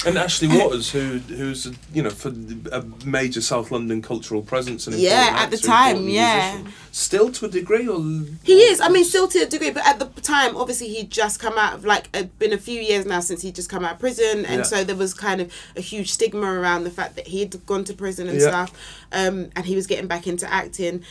[0.07, 2.29] And Ashley Walters, who who's a, you know for
[2.73, 6.53] a major South London cultural presence and Yeah, at the time, yeah.
[6.55, 6.73] musician.
[6.93, 8.01] still to a degree, or
[8.45, 8.81] He is.
[8.81, 11.75] I mean, still to a degree, but at the time, obviously, he'd just come out
[11.75, 14.47] of like it'd been a few years now since he'd just come out of prison,
[14.47, 14.63] and Yeah.
[14.63, 17.93] so there was kind of a huge stigma around the fact that he'd gone to
[17.93, 18.49] prison and Yeah.
[18.49, 18.73] stuff,
[19.13, 21.05] um, and he was getting back into acting.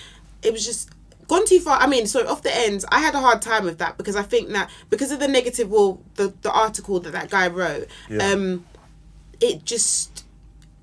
[0.43, 0.89] It was just
[1.27, 1.79] gone too far.
[1.79, 4.23] I mean, so off the ends, I had a hard time with that because I
[4.23, 8.31] think that because of the negative, well, the the article that that guy wrote, Yeah.
[8.31, 8.65] um,
[9.39, 10.23] it just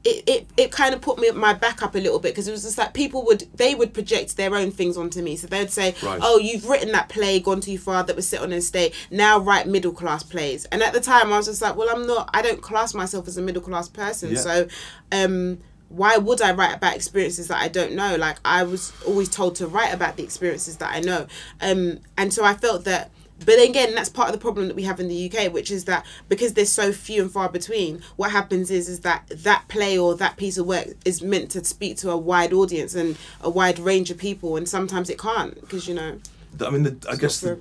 [0.05, 2.51] it, it, it kind of put me my back up a little bit because it
[2.53, 5.71] was just like people would they would project their own things onto me so they'd
[5.71, 6.21] say Right.
[6.23, 9.39] oh you've written that play gone too far that was set on an estate now
[9.41, 12.29] write middle class plays and at the time i was just like well i'm not
[12.35, 14.41] i don't class myself as a middle class person Yeah.
[14.41, 14.69] so
[15.11, 19.29] um why would i write about experiences that i don't know like i was always
[19.29, 21.27] told to write about the experiences that i know
[21.61, 23.11] um and so i felt that
[23.45, 25.85] but again, that's part of the problem that we have in the UK, which is
[25.85, 29.99] that because there's so few and far between, what happens is is that that play
[29.99, 33.51] or that piece of work is meant to speak to a wide audience and a
[33.51, 36.19] wide range of people, and sometimes it can't because you know.
[36.65, 37.59] I mean, the, I guess the.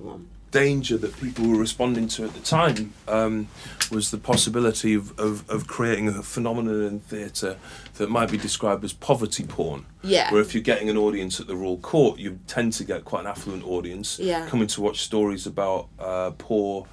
[0.54, 3.48] Danger that people were responding to at the time um,
[3.90, 7.56] was the possibility of, of, of creating a phenomenon in theatre
[7.96, 9.84] that might be described as poverty porn.
[10.04, 10.32] Yeah.
[10.32, 13.22] Where if you're getting an audience at the Royal Court, you tend to get quite
[13.22, 14.46] an affluent audience Yeah.
[14.46, 16.86] coming to watch stories about uh, poor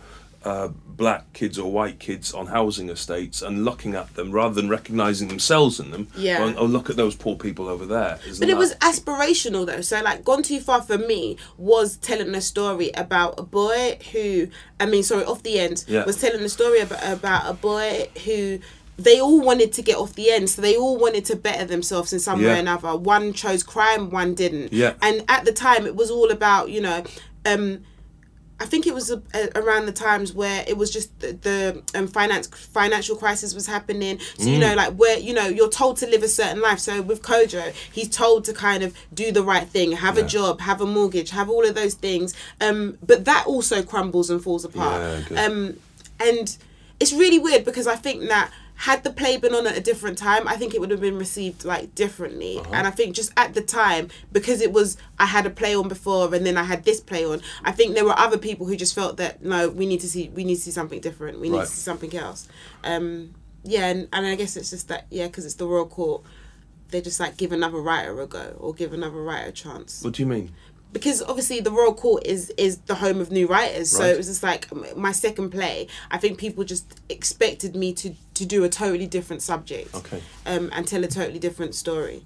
[0.43, 4.69] uh, black kids or white kids on housing estates and looking at them rather than
[4.69, 6.07] recognising themselves in them.
[6.17, 6.39] Yeah.
[6.39, 8.19] going, oh, look at those poor people over there.
[8.27, 9.81] Isn't But it that- was aspirational though.
[9.81, 14.47] So like Gone Too Far for me was telling a story about a boy who
[14.79, 16.05] I mean sorry, off the end Yeah.
[16.05, 18.59] was telling a story about about a boy who
[18.97, 22.13] they all wanted to get off the end, so they all wanted to better themselves
[22.13, 22.95] in some way or another.
[22.95, 24.73] One chose crime, one didn't.
[24.73, 24.93] Yeah.
[25.01, 27.03] And at the time, it was all about you know,
[27.45, 27.83] um,
[28.61, 31.99] I think it was a, a, around the times where it was just the, the
[31.99, 34.19] um, finance financial crisis was happening.
[34.37, 34.65] So you Mm.
[34.65, 36.79] know, like where you know you're told to live a certain life.
[36.79, 40.25] So with Kojo, he's told to kind of do the right thing, have Yeah.
[40.25, 42.33] a job, have a mortgage, have all of those things.
[42.65, 45.01] Um, but that also crumbles and falls apart.
[45.31, 45.77] Yeah, um,
[46.19, 46.55] and
[46.99, 48.51] it's really weird because I think that
[48.81, 51.19] had the play been on at a different time, I think it would have been
[51.19, 52.57] received like differently.
[52.57, 52.71] Uh-huh.
[52.73, 55.87] And I think just at the time, because it was I had a play on
[55.87, 58.75] before and then I had this play on, I think there were other people who
[58.75, 61.39] just felt that no, we need to see we need to see something different.
[61.39, 61.67] We need Right.
[61.67, 62.47] to see something else.
[62.83, 66.23] Um, yeah, and, and I guess it's just that yeah, because it's the Royal Court.
[66.89, 70.15] They just like give another writer a go or give another writer a chance What
[70.15, 70.51] do you mean?
[70.93, 73.89] Because obviously the Royal Court is is the home of new writers.
[73.91, 74.09] So Right.
[74.09, 75.87] it was just like my second play.
[76.09, 80.21] I think people just expected me to to do a totally different subject, Okay.
[80.45, 82.23] um, and tell a totally different story.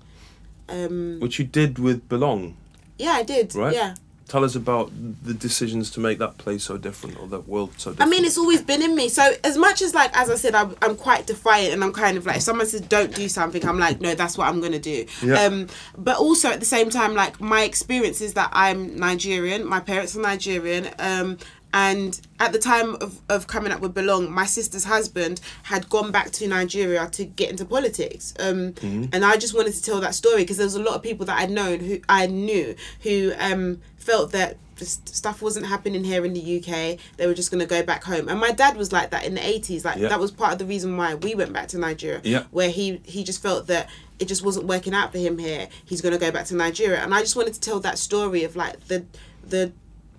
[0.69, 2.55] Um, Which you did with Belong.
[2.97, 3.53] yeah, I did.
[3.53, 3.73] Right.
[3.73, 3.95] Yeah,
[4.27, 4.91] Tell us about
[5.23, 8.07] the decisions to make that place so different or that world so different.
[8.07, 9.07] I mean, it's always been in me.
[9.07, 12.17] So as much as like, as I said, I'm, I'm quite defiant, and I'm kind
[12.17, 14.79] of like, if someone says don't do something, I'm like, no, that's what I'm gonna
[14.79, 15.05] do.
[15.23, 15.43] Yeah.
[15.43, 19.63] Um, but also at the same time, like my experience is that I'm Nigerian.
[19.63, 20.89] My parents are Nigerian.
[20.97, 21.37] Um,
[21.75, 26.09] and at the time of, of coming up with Belong, my sister's husband had gone
[26.11, 28.33] back to Nigeria to get into politics.
[28.39, 28.73] Um,
[29.13, 31.25] And I just wanted to tell that story because there was a lot of people
[31.27, 36.33] that I'd known who I knew who um, felt that stuff wasn't happening here in
[36.33, 36.97] the UK.
[37.17, 38.27] They were just going to go back home.
[38.29, 39.83] And my dad was like that in the 80s.
[39.85, 40.09] Like Yeah.
[40.09, 42.21] that was part of the reason why we went back to Nigeria.
[42.23, 42.43] Yeah.
[42.51, 45.67] Where he he just felt that it just wasn't working out for him here.
[45.85, 46.99] He's going to go back to Nigeria.
[47.03, 49.05] And I just wanted to tell that story of like the
[49.47, 49.71] the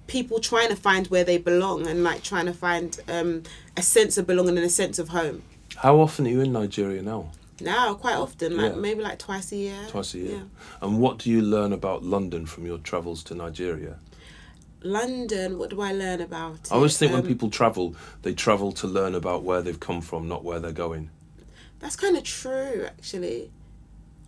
[0.07, 3.43] people trying to find where they belong and like trying to find um,
[3.77, 5.43] a sense of belonging and a sense of home.
[5.77, 7.31] How often are you in Nigeria now?
[7.61, 8.79] Now, quite often, like Yeah.
[8.79, 9.79] maybe like twice a year.
[9.89, 10.31] Twice a year.
[10.37, 10.43] Yeah.
[10.83, 13.97] And what do you learn about London from your travels to Nigeria?
[14.83, 16.71] London, what do I learn about?
[16.71, 20.01] I always think when Um, people travel, they travel to learn about where they've come
[20.01, 21.11] from, not where they're going.
[21.81, 23.51] That's kind of true, actually.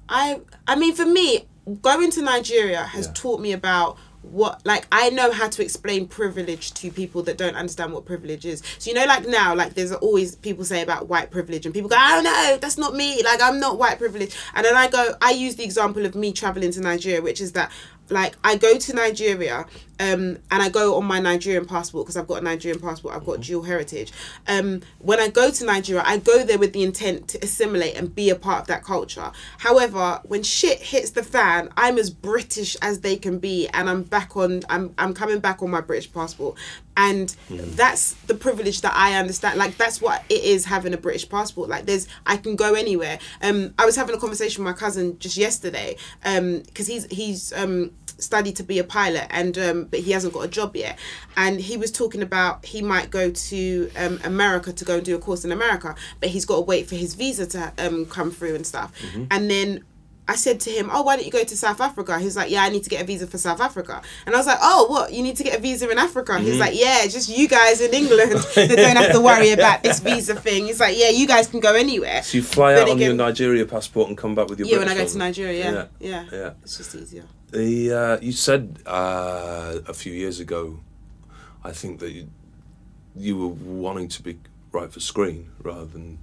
[0.08, 1.46] I I mean, for me,
[1.82, 3.12] going to Nigeria has Yeah.
[3.14, 7.54] taught me about what like I know how to explain privilege to people that don't
[7.54, 8.62] understand what privilege is.
[8.78, 11.88] So you know, like now, like there's always people say about white privilege, and people
[11.88, 13.22] go, "Oh no, that's not me.
[13.22, 16.32] Like I'm not white privilege." And then I go, I use the example of me
[16.32, 17.70] traveling to Nigeria, which is that
[18.10, 19.66] like I go to Nigeria
[20.00, 23.24] um, and I go on my Nigerian passport because I've got a Nigerian passport, I've
[23.24, 24.12] got dual heritage.
[24.46, 28.14] Um, when I go to Nigeria, I go there with the intent to assimilate and
[28.14, 29.32] be a part of that culture.
[29.58, 34.02] However, when shit hits the fan, I'm as British as they can be, and I'm
[34.02, 34.62] back on.
[34.68, 36.56] I'm I'm coming back on my British passport,
[36.96, 39.58] and that's the privilege that I understand.
[39.58, 41.68] Like that's what it is having a British passport.
[41.68, 43.18] Like there's I can go anywhere.
[43.42, 47.52] Um, I was having a conversation with my cousin just yesterday, um, because he's he's
[47.52, 50.98] um studied to be a pilot and um but he hasn't got a job yet
[51.36, 55.14] and he was talking about he might go to um america to go and do
[55.14, 58.30] a course in america but he's got to wait for his visa to um come
[58.30, 58.92] through and stuff
[59.30, 59.84] and then
[60.30, 62.62] I said to him, "Oh, why don't you go to South Africa?" He's like, "Yeah,
[62.62, 65.10] I need to get a visa for South Africa." And I was like, "Oh, what?
[65.10, 67.94] You need to get a visa in Africa?" He's like, "Yeah, just you guys in
[67.94, 71.46] England that don't have to worry about this visa thing." He's like, "Yeah, you guys
[71.46, 74.50] can go anywhere." So you fly But out on your Nigeria passport and come back
[74.50, 75.18] with your Yeah, when I go to?
[75.18, 76.50] Nigeria, yeah, yeah, yeah.
[76.62, 77.24] it's just easier.
[77.50, 80.80] The uh, you said uh, a few years ago,
[81.64, 82.28] I think that you,
[83.16, 84.38] you were wanting to be
[84.70, 86.18] right for screen rather than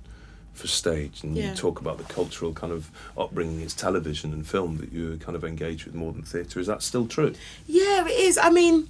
[0.53, 1.49] for stage, and Yeah.
[1.49, 5.36] you talk about the cultural kind of upbringing as television and film that you kind
[5.36, 6.59] of engage with more than theatre.
[6.59, 7.34] Is that still true?
[7.67, 8.38] Yeah, it is.
[8.38, 8.88] I mean,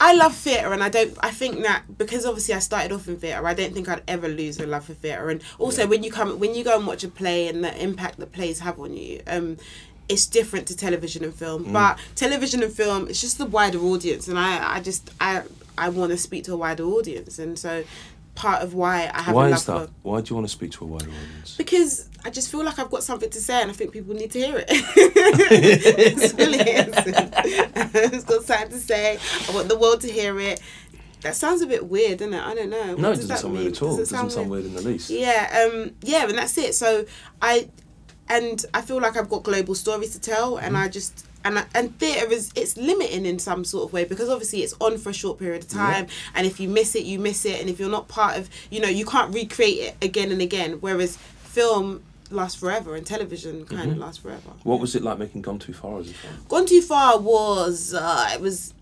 [0.00, 1.16] I love theatre, and I don't.
[1.22, 4.26] I think that because obviously I started off in theatre, I don't think I'd ever
[4.26, 5.28] lose a love for theatre.
[5.28, 5.88] And also, Yeah.
[5.88, 8.60] when you come, when you go and watch a play, and the impact that plays
[8.60, 9.58] have on you, um,
[10.08, 11.36] it's different to television and Mm.
[11.36, 11.72] film.
[11.72, 15.42] But television and film, it's just a wider audience, and I, I just, I,
[15.78, 17.84] I want to speak to a wider audience, and so
[18.34, 19.86] part of why I have Why is that?
[19.88, 21.54] for Why do you want to speak to a wider audience?
[21.56, 24.30] because I just feel like I've got something to say and I think people need
[24.32, 24.66] to hear it.
[25.48, 26.96] It's really is.
[27.76, 29.18] I've got something to say.
[29.48, 30.60] I want the world to hear it.
[31.20, 32.42] That sounds a bit weird, doesn't it?
[32.42, 32.94] I don't know.
[32.96, 33.62] No, What it does doesn't that sound mean?
[33.64, 33.94] weird at all.
[33.94, 35.10] It Does doesn't sound weird in the least.
[35.10, 36.74] Yeah, um, yeah, and that's it.
[36.74, 37.06] So
[37.40, 37.68] I,
[38.28, 41.64] and I feel like I've got global stories to tell, and I just and I,
[41.74, 45.10] and theatre is it's limiting in some sort of way because obviously it's on for
[45.10, 47.78] a short period of time, and if you miss it, you miss it, and if
[47.78, 50.78] you're not part of, you know, you can't recreate it again and again.
[50.80, 54.50] Whereas film lasts forever, and television kind of lasts forever.
[54.62, 56.34] What was it like making Gone Too Far as a film?
[56.48, 58.72] Gone Too Far was uh, it was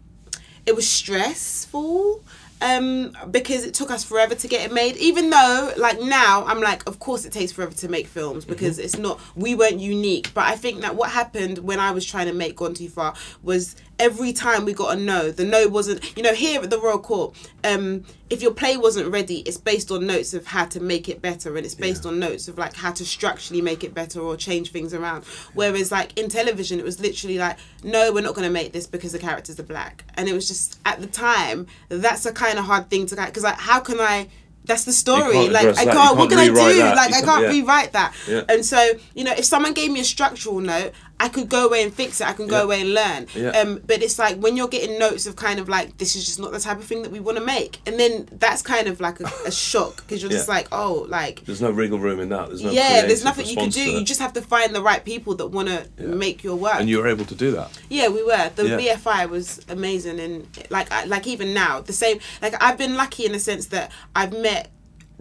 [0.65, 2.23] it was stressful
[2.63, 4.97] um because it took us forever to get it made.
[4.97, 8.79] Even though like now i'm like of course it takes forever to make films because
[8.79, 10.33] it's not we weren't unique.
[10.35, 13.15] But i think that what happened when i was trying to make gone too far
[13.43, 13.77] was
[14.07, 16.99] every time we got a no the no wasn't you know here at the royal
[16.99, 17.29] court
[17.65, 21.23] um if your play wasn't ready it's based on notes of how to make it
[21.23, 22.11] better and it's based Yeah.
[22.11, 25.25] on notes of like how to structurally make it better or change things around
[25.55, 28.87] whereas like in television it was literally like no we're not going to make this
[28.87, 32.59] because the characters are black and it was just at the time that's a kind
[32.59, 34.29] of hard thing to because like how can i
[34.65, 35.93] that's the story like i that.
[35.93, 36.97] can't, what can i do that.
[36.97, 37.49] like You i can- can't yeah.
[37.51, 38.43] rewrite that Yeah.
[38.49, 38.81] and so
[39.15, 40.93] you know if someone gave me a structural note
[41.25, 42.65] i could go away and fix it i can go Yeah.
[42.69, 43.51] away and learn Yeah.
[43.61, 46.39] um but it's like when you're getting notes of kind of like this is just
[46.41, 48.13] not the type of thing that we want to make and then
[48.45, 51.71] that's kind of like a, a shock because you're just like oh like There's no
[51.71, 52.45] wriggle room in that.
[52.49, 53.81] There's no yeah, there's nothing you can do.
[53.99, 56.07] You just have to find the right people that want to Yeah.
[56.27, 56.77] make your work.
[56.81, 57.69] and you were able to do that.
[57.89, 58.51] yeah, we were.
[58.57, 58.79] The Yeah.
[58.97, 60.35] BFI was amazing, and
[60.77, 62.19] like, I, like even now, the same.
[62.45, 64.71] Like I've been lucky in the sense that I've met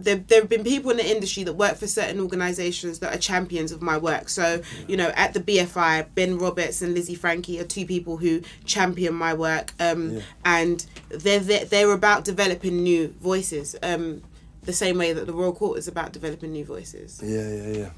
[0.04, 3.18] there there have been people in the industry that work for certain organisations that are
[3.18, 4.28] champions of my work.
[4.28, 8.42] So you know, at the BFI, Ben Roberts and Lizzie Francke are two people who
[8.64, 10.20] champion my work, um, Yeah.
[10.44, 13.76] and they're, they're they're about developing new voices.
[13.82, 14.22] Um,
[14.64, 17.20] the same way that the Royal Court is about developing new voices.
[17.22, 17.90] Yeah, yeah, yeah.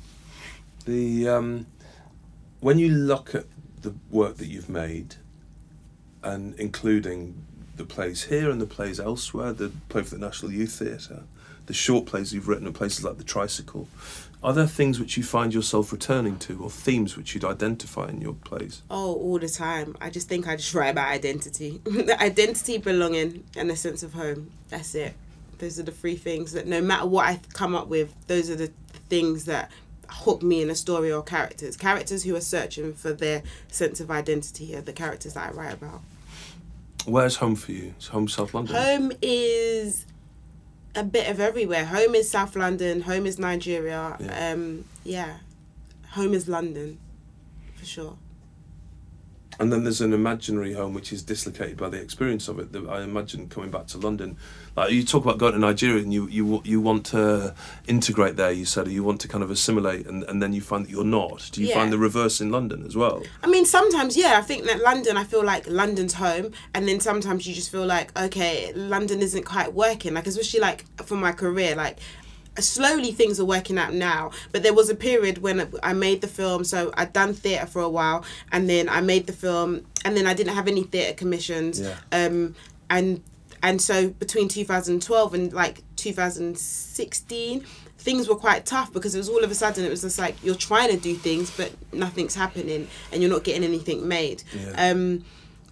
[0.86, 1.66] The um,
[2.60, 3.44] when you look at
[3.82, 5.16] the work that you've made,
[6.22, 7.44] and including
[7.76, 11.24] the plays here and the plays elsewhere, the play for the National Youth Theatre,
[11.66, 13.88] the short plays you've written at places like the Tricycle,
[14.42, 18.20] are there things which you find yourself returning to, or themes which you'd identify in
[18.20, 18.82] your plays?
[18.90, 19.96] Oh, all the time.
[20.02, 21.80] I just think I just write about identity.
[22.20, 24.50] identity, belonging, and a sense of home.
[24.68, 25.14] That's it.
[25.58, 28.56] Those are the three things that no matter what I come up with, those are
[28.56, 28.70] the
[29.08, 29.70] things that
[30.10, 31.76] hook me in a story or characters.
[31.76, 35.72] Characters who are searching for their sense of identity are the characters that I write
[35.72, 36.02] about.
[37.06, 37.94] Where's home for you?
[37.98, 38.76] Is home South London?
[38.76, 40.06] Home is
[40.94, 41.86] a bit of everywhere.
[41.86, 43.02] Home is South London.
[43.02, 44.16] Home is Nigeria.
[44.20, 44.52] Yeah.
[44.52, 45.38] Um, yeah.
[46.10, 46.98] Home is London,
[47.76, 48.16] for sure.
[49.60, 52.72] And then there's an imaginary home which is dislocated by the experience of it.
[52.72, 54.36] That I imagine coming back to London,
[54.76, 57.54] like you talk about going to Nigeria and you you you want to
[57.86, 58.50] integrate there.
[58.52, 60.90] You said or you want to kind of assimilate, and, and then you find that
[60.90, 61.48] you're not.
[61.52, 61.74] Do you Yeah.
[61.74, 63.22] find the reverse in London as well?
[63.42, 66.50] I mean, sometimes, yeah, I think that London, I feel like London's home.
[66.74, 70.14] And then sometimes you just feel like, okay, London isn't quite working.
[70.14, 71.98] Like, especially like for my career, like,
[72.58, 74.30] slowly things are working out now.
[74.52, 76.64] But there was a period when I made the film.
[76.64, 78.24] So I'd done theatre for a while.
[78.52, 79.86] And then I made the film.
[80.04, 81.80] And then I didn't have any theatre commissions.
[81.80, 81.96] Yeah.
[82.12, 82.54] Um,
[82.90, 83.22] and
[83.62, 87.64] and so between 2012 and like 2016
[87.98, 90.34] things were quite tough because it was all of a sudden it was just like
[90.44, 94.90] you're trying to do things but nothing's happening and you're not getting anything made Yeah.
[94.90, 95.24] um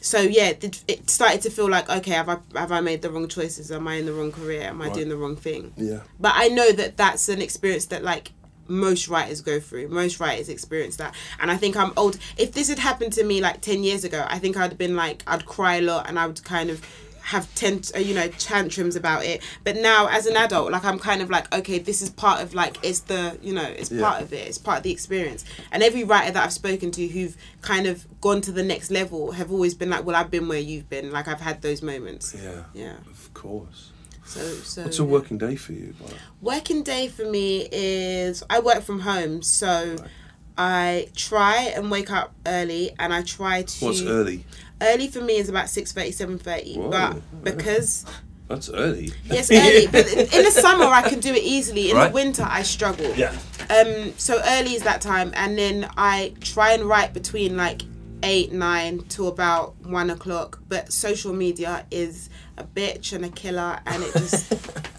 [0.02, 3.28] so yeah it, started to feel like okay have I have I made the wrong
[3.28, 4.94] choices am I in the wrong career am I Right.
[4.94, 6.00] doing the wrong thing Yeah.
[6.20, 8.32] but I know that that's an experience that like
[8.68, 9.88] most writers go through.
[9.88, 12.16] Most writers experience that, and I think I'm old.
[12.38, 14.94] If this had happened to me like ten years ago, I think I'd have been
[14.96, 16.80] like I'd cry a lot and I would kind of
[17.24, 19.42] have tent uh, you know tantrums about it.
[19.64, 22.54] But now as an adult, like I'm kind of like okay, this is part of
[22.54, 24.08] like it's the you know it's Yeah.
[24.08, 24.46] part of it.
[24.48, 25.44] It's part of the experience.
[25.70, 29.32] And every writer that I've spoken to who've kind of gone to the next level
[29.32, 31.10] have always been like, well, I've been where you've been.
[31.12, 32.34] Like I've had those moments.
[32.34, 32.64] Yeah.
[32.74, 32.96] Yeah.
[33.10, 33.90] Of course.
[34.24, 34.82] So so.
[34.84, 35.94] What's a working day for you?
[36.40, 40.10] Working day for me is I work from home, so Right.
[40.58, 43.84] I try and wake up early, and I try to.
[43.84, 44.44] What's early?
[44.80, 46.76] Early for me is about six thirty, seven thirty.
[46.76, 46.90] Whoa.
[46.90, 47.22] But
[47.56, 48.04] because
[48.48, 49.12] That's early.
[49.24, 49.86] yes, early.
[49.92, 51.90] but in the summer I can do it easily.
[51.90, 52.08] In Right.
[52.08, 53.14] the winter I struggle.
[53.14, 53.36] Yeah.
[53.70, 54.12] Um.
[54.18, 57.82] So early is that time, and then I try and write between like
[58.24, 60.60] eight, nine to about one o'clock.
[60.68, 62.28] But social media is
[62.58, 64.52] a bitch and a killer, and it just.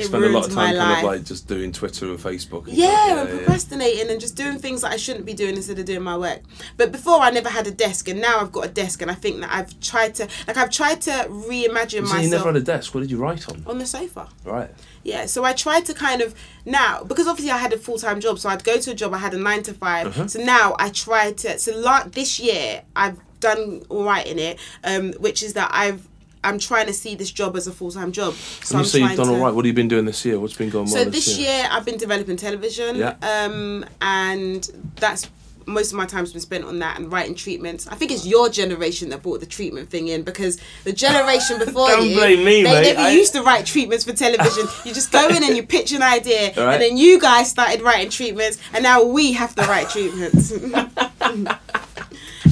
[0.00, 2.66] It Spend a lot of time kind of like just doing Twitter and Facebook.
[2.66, 3.28] And Yeah, stuff.
[3.28, 6.16] and procrastinating and just doing things that I shouldn't be doing instead of doing my
[6.16, 6.40] work.
[6.76, 9.14] But before I never had a desk, and now I've got a desk, and I
[9.14, 12.56] think that I've tried to like I've tried to reimagine So you myself never had
[12.56, 12.94] a desk.
[12.94, 13.62] What did you write on?
[13.66, 14.28] on the sofa.
[14.44, 14.70] Right.
[15.02, 16.34] Yeah, so I tried to kind of
[16.66, 19.14] now because obviously I had a full time job, so I'd go to a job.
[19.14, 20.28] I had a nine to 5 Uh-huh.
[20.28, 21.58] So now I try to.
[21.58, 26.06] So like this year I've done all right in it, um, which is that I've
[26.42, 28.34] I'm trying to see this job as a full time job.
[28.34, 30.04] So When I'm you say you've done to, all right, what have you been doing
[30.04, 30.38] this year?
[30.38, 32.96] What's been going on So this, this year I've been developing television.
[32.96, 33.16] Yeah.
[33.22, 35.28] Um, and that's
[35.66, 37.86] most of my time's been spent on that and writing treatments.
[37.86, 41.88] I think it's your generation that brought the treatment thing in because the generation before
[41.88, 42.82] Don't you, blame me, they mate.
[42.82, 44.66] never I- used to write treatments for television.
[44.84, 46.74] you just go in and you pitch an idea, right.
[46.74, 50.52] and then you guys started writing treatments, and now we have to write treatments.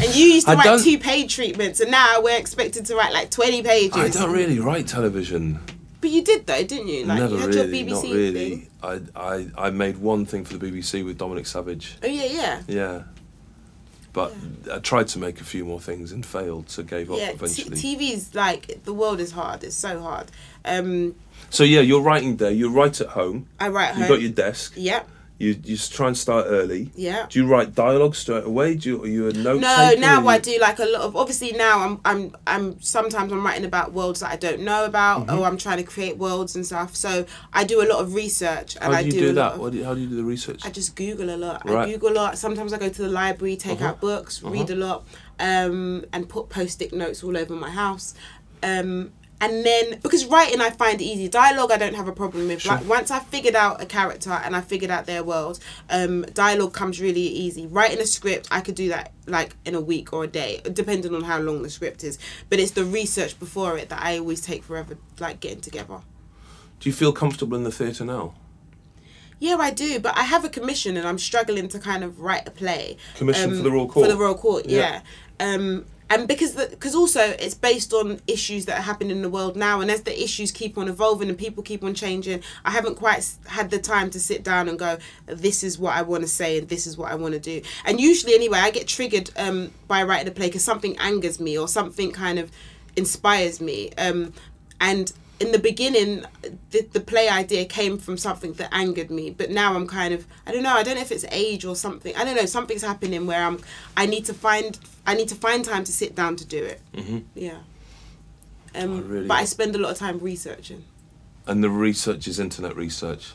[0.00, 3.12] And you used to I write two page treatments, and now we're expected to write
[3.12, 3.96] like twenty pages.
[3.96, 5.60] I don't really write television.
[6.00, 7.04] But you did though, didn't you?
[7.04, 8.50] Like Never you had really, your BBC not really.
[8.50, 8.70] thing.
[8.82, 11.96] I, I I made one thing for the BBC with Dominic Savage.
[12.02, 12.62] Oh yeah, yeah.
[12.68, 13.02] Yeah.
[14.12, 14.34] But
[14.72, 17.36] I tried to make a few more things and failed, so gave up yeah, t-
[17.36, 19.62] TV's like the world is hard.
[19.64, 20.30] It's so hard.
[20.64, 21.14] Um,
[21.50, 22.50] so yeah, you're writing there.
[22.50, 23.48] You write at home.
[23.60, 24.02] I write at home.
[24.02, 24.16] You home.
[24.16, 24.74] got your desk.
[24.76, 25.08] Yep.
[25.40, 26.90] You you just try and start early.
[26.96, 27.26] Yeah.
[27.30, 28.74] Do you write dialogue straight away?
[28.74, 31.14] Do you, are you a note No, now I do like a lot of.
[31.14, 35.26] Obviously, now I'm I'm I'm sometimes I'm writing about worlds that I don't know about,
[35.28, 35.38] Mm-hmm.
[35.38, 36.96] or I'm trying to create worlds and stuff.
[36.96, 39.34] So I do a lot of research, and How I do you do, do, lot
[39.34, 39.54] that?
[39.54, 40.66] of- What do you, how do you do the research?
[40.66, 41.62] I just Google a lot.
[41.70, 42.36] I Google a lot.
[42.36, 43.90] Sometimes I go to the library, take Uh-huh.
[43.90, 45.04] out books, read a lot,
[45.38, 48.14] um, and put post-it notes all over my house.
[48.62, 52.62] Um, and then because writing I find easy, dialogue I don't have a problem with.
[52.62, 52.72] Sure.
[52.74, 55.60] Like once I've figured out a character and I figured out their world,
[55.90, 57.66] um, dialogue comes really easy.
[57.66, 61.14] Writing a script I could do that like in a week or a day, depending
[61.14, 62.18] on how long the script is.
[62.48, 66.00] But it's the research before it that I always take forever, like getting together.
[66.80, 68.34] Do you feel comfortable in the theatre now?
[69.40, 72.48] Yeah, I do, but I have a commission and I'm struggling to kind of write
[72.48, 72.96] a play.
[73.16, 74.06] Commission Um, for the Royal Court?
[74.06, 75.00] For the Royal Court, Yeah.
[75.40, 75.54] yeah.
[75.54, 79.56] Um, and because because also it's based on issues that are happening in the world
[79.56, 82.94] now, and as the issues keep on evolving and people keep on changing, I haven't
[82.94, 86.28] quite had the time to sit down and go, this is what I want to
[86.28, 87.60] say and this is what I want to do.
[87.84, 91.58] And usually, anyway, I get triggered um, by writing a play because something angers me
[91.58, 92.50] or something kind of
[92.96, 93.90] inspires me.
[93.98, 94.32] Um,
[94.80, 96.24] and in the beginning,
[96.70, 99.30] the, the play idea came from something that angered me.
[99.30, 100.74] But now I'm kind of I don't know.
[100.74, 102.14] I don't know if it's age or something.
[102.16, 102.46] I don't know.
[102.46, 103.60] Something's happening where I'm.
[103.96, 104.78] I need to find.
[105.06, 106.80] I need to find time to sit down to do it.
[106.94, 107.24] Mhm.
[107.34, 107.58] Yeah.
[108.74, 110.84] Um, I really- but I spend a lot of time researching.
[111.46, 113.32] And the research is internet research.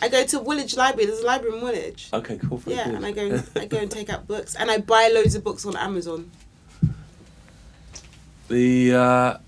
[0.00, 1.06] I go to Woolwich Library.
[1.06, 2.10] There's a library in Woolwich.
[2.12, 2.62] Okay, cool.
[2.66, 5.34] Yeah, and I go and, I go and take out books, and I buy loads
[5.34, 6.30] of books on Amazon.
[8.48, 9.38] The uh,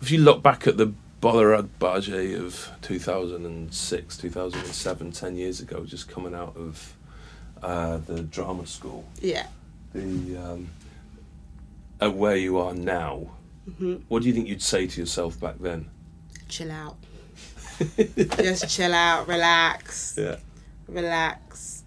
[0.00, 6.08] if you look back at the Bola Agbaje of 2006, 2007, 10 years ago, just
[6.08, 6.94] coming out of
[7.62, 9.46] uh, the drama school, Yeah.
[9.92, 10.70] the um,
[12.00, 13.30] at where you are now,
[13.78, 15.90] hmm what do you think you'd say to yourself back then?
[16.48, 16.96] Chill out.
[18.38, 20.16] Just chill out, relax.
[20.18, 20.36] Yeah.
[20.88, 21.84] relax.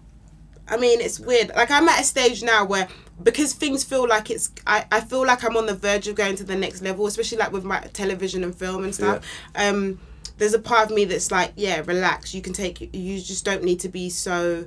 [0.68, 1.50] I mean, it's weird.
[1.56, 2.86] Like I'm at a stage now where
[3.22, 6.36] because things feel like it's I, I feel like I'm on the verge of going
[6.36, 9.24] to the next level, especially like with my television and film and stuff.
[9.54, 9.98] Um
[10.38, 12.34] there's a part of me that's like, yeah, relax.
[12.34, 14.66] You can take you just don't need to be so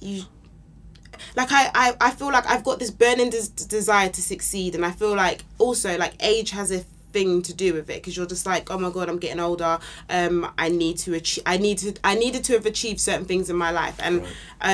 [0.00, 0.24] you
[1.34, 4.84] like I, I, I feel like I've got this burning des- desire to succeed and
[4.84, 6.80] I feel like also like age has a
[7.12, 9.78] thing to do with it because you're just like oh my god I'm getting older
[10.10, 13.48] um I need to achieve I need to I needed to have achieved certain things
[13.48, 14.30] in my life and Right.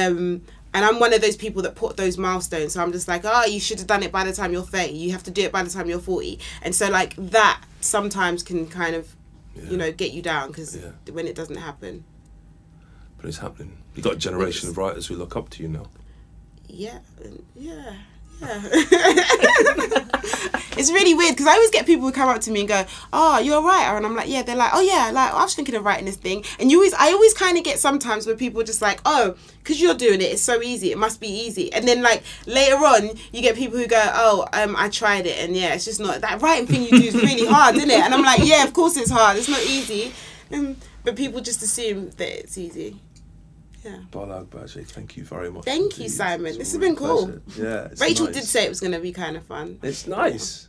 [0.07, 0.43] um
[0.75, 3.45] and I'm one of those people that put those milestones so I'm just like oh
[3.45, 5.53] you should have done it by the time you're 30 you have to do it
[5.53, 9.15] by the time you're 40 and so like that sometimes can kind of
[9.55, 9.71] Yeah.
[9.71, 10.91] you know get you down because Yeah.
[11.13, 12.05] when it doesn't happen
[13.19, 13.79] But it's happening.
[13.95, 15.87] You've got a generation of writers who look up to you now.
[16.67, 16.99] Yeah,
[17.55, 17.95] yeah,
[18.43, 18.63] yeah.
[20.77, 22.85] it's really weird because I always get people who come up to me and go,
[23.13, 25.55] "Oh, you're a writer," and I'm like, "Yeah." They're like, "Oh yeah, like I was
[25.55, 28.37] thinking of writing this thing," and you always, I always kind of get sometimes where
[28.37, 31.73] people just like, "Oh, because you're doing it, it's so easy, it must be easy,"
[31.73, 35.39] and then like later on, you get people who go, "Oh, um, I tried it,
[35.39, 38.01] and yeah, it's just not that writing thing you do is really hard, isn't it?"
[38.01, 39.37] And I'm like, "Yeah, of course it's hard.
[39.37, 40.13] It's not easy,"
[40.53, 42.99] um, but people just assume that it's easy.
[43.85, 43.97] Yeah.
[44.11, 45.65] Barge, thank you very much.
[45.65, 46.09] Thank you.
[46.09, 46.47] Simon.
[46.47, 47.27] It's This has been cool.
[47.27, 47.43] pleasure.
[47.59, 47.89] Yeah.
[48.01, 48.35] Rachel nice.
[48.35, 49.79] did say it was going to be kind of fun.
[49.83, 50.69] It's nice.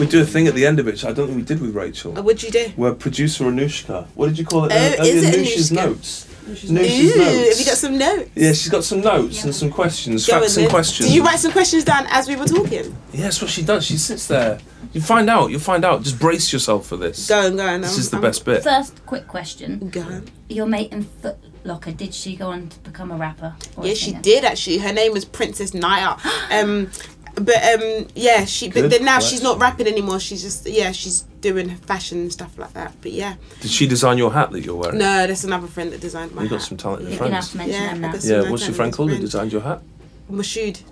[0.00, 1.60] We do a thing at the end of it, which I don't think we did
[1.60, 2.18] with Rachel.
[2.18, 2.72] Uh, what'd you do?
[2.76, 4.72] We're producer Anoushka, what did you call it?
[4.72, 5.74] Oh, Uh, is it Anusha's Anoushka?
[5.74, 6.26] notes.
[6.46, 7.48] Ooh, notes.
[7.48, 8.30] have you got some notes?
[8.34, 10.74] Yeah, she's got some notes and some questions, Go facts on and then.
[10.74, 11.08] questions.
[11.08, 12.96] Did you write some questions down as we were talking?
[13.12, 13.84] Yeah, that's what she does.
[13.84, 14.58] She sits there.
[14.92, 15.50] You find out.
[15.50, 16.02] You find out.
[16.02, 17.28] Just brace yourself for this.
[17.28, 17.80] Go on, go on.
[17.82, 18.62] This I'm- is the I'm- best bit.
[18.64, 19.88] First, quick question.
[19.90, 20.24] Go on.
[20.48, 23.54] Your mate in Foot Locker, did she go on to become a rapper?
[23.76, 24.22] or a Yeah, she singer?
[24.22, 24.78] did actually.
[24.78, 26.16] Her name was Princess Naya.
[26.50, 26.90] Um,
[27.34, 28.70] but um, yeah, she.
[28.70, 30.20] But then now she's not rapping anymore.
[30.20, 32.92] She's just yeah, she's doing fashion and stuff like that.
[33.02, 34.98] But yeah, Did she design your hat that you're wearing?
[34.98, 37.50] no, that's another friend that designed my You got some talented You're have friends.
[37.52, 38.12] to mention Yeah, them I now.
[38.12, 39.80] got some Yeah, what's your friend called who designed your hat?
[40.30, 40.82] Mashoud.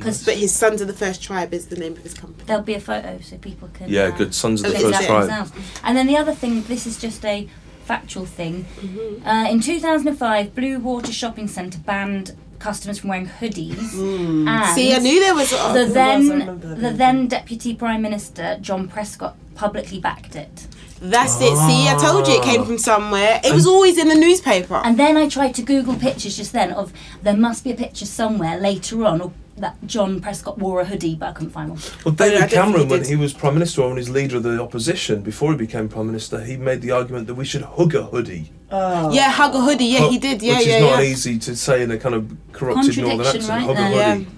[0.00, 2.44] But his Sons of the First Tribe is the name of his company.
[2.46, 3.88] There'll be a photo so people can.
[3.88, 4.34] Yeah, uh, good.
[4.34, 5.22] Sons of the First Tribe.
[5.26, 5.52] themselves.
[5.82, 7.48] And then the other thing, this is just a
[7.84, 8.64] factual thing.
[8.80, 9.26] Mm-hmm.
[9.26, 13.94] Uh, in 2005, Bluewater Shopping Centre banned customers from wearing hoodies.
[13.94, 14.48] Mm.
[14.48, 15.50] And See, I knew there was.
[15.50, 20.66] The there was, I then the then Deputy Prime Minister John Prescott publicly backed it.
[21.00, 21.56] That's it.
[21.56, 23.40] See, I told you it came from somewhere.
[23.44, 24.80] It was always in the newspaper.
[24.84, 26.92] And then I tried to Google pictures just then of
[27.22, 31.14] there must be a picture somewhere later on of that John Prescott wore a hoodie,
[31.16, 31.78] but I couldn't find one.
[32.04, 34.36] Well, I David don't Cameron, he when he was Prime Minister or when he's leader
[34.38, 37.62] of the opposition, before he became Prime Minister, he made the argument that we should
[37.62, 38.50] hug a hoodie.
[38.70, 39.10] Oh.
[39.12, 39.86] yeah, hug a hoodie.
[39.86, 40.42] Yeah, Hug- he did.
[40.42, 41.08] Yeah, which yeah, is not yeah.
[41.10, 43.66] easy to say in a kind of corrupted northern Contradiction accent.
[43.68, 44.14] right hug a there.
[44.14, 44.26] hoodie.
[44.30, 44.34] Yeah.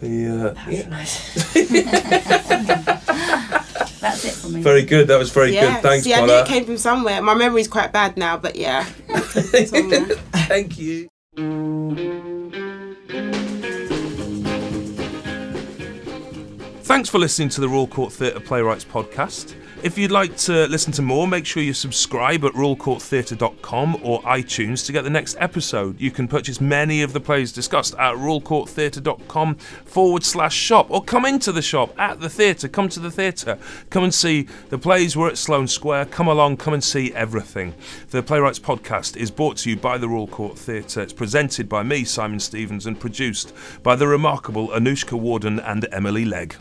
[0.00, 0.12] The,
[0.48, 0.54] uh,
[4.02, 4.60] That's it for me.
[4.62, 5.08] very good.
[5.08, 5.74] That was very Yeah.
[5.74, 5.82] good.
[5.82, 7.22] Thanks, See, I knew it came from somewhere.
[7.22, 8.84] My memory's quite bad now, but yeah.
[9.66, 10.04] somewhere.
[10.48, 11.08] Thank you.
[16.92, 19.54] Thanks for listening to the Royal Court Theatre Playwrights podcast.
[19.82, 24.84] If you'd like to listen to more, make sure you subscribe at royalcourttheatre.com or iTunes
[24.84, 25.98] to get the next episode.
[25.98, 31.24] You can purchase many of the plays discussed at royalcourttheatre.com forward slash shop or come
[31.24, 32.68] into the shop at the theatre.
[32.68, 33.58] Come to the theatre.
[33.88, 35.16] Come and see the plays.
[35.16, 36.06] We're at Sloane Square.
[36.06, 37.72] Come along, come and see everything.
[38.10, 41.00] The Playwrights podcast is brought to you by the Royal Court Theatre.
[41.00, 46.26] It's presented by me, Simon Stephens, and produced by the remarkable Anoushka Warden and Emily
[46.26, 46.54] Legg.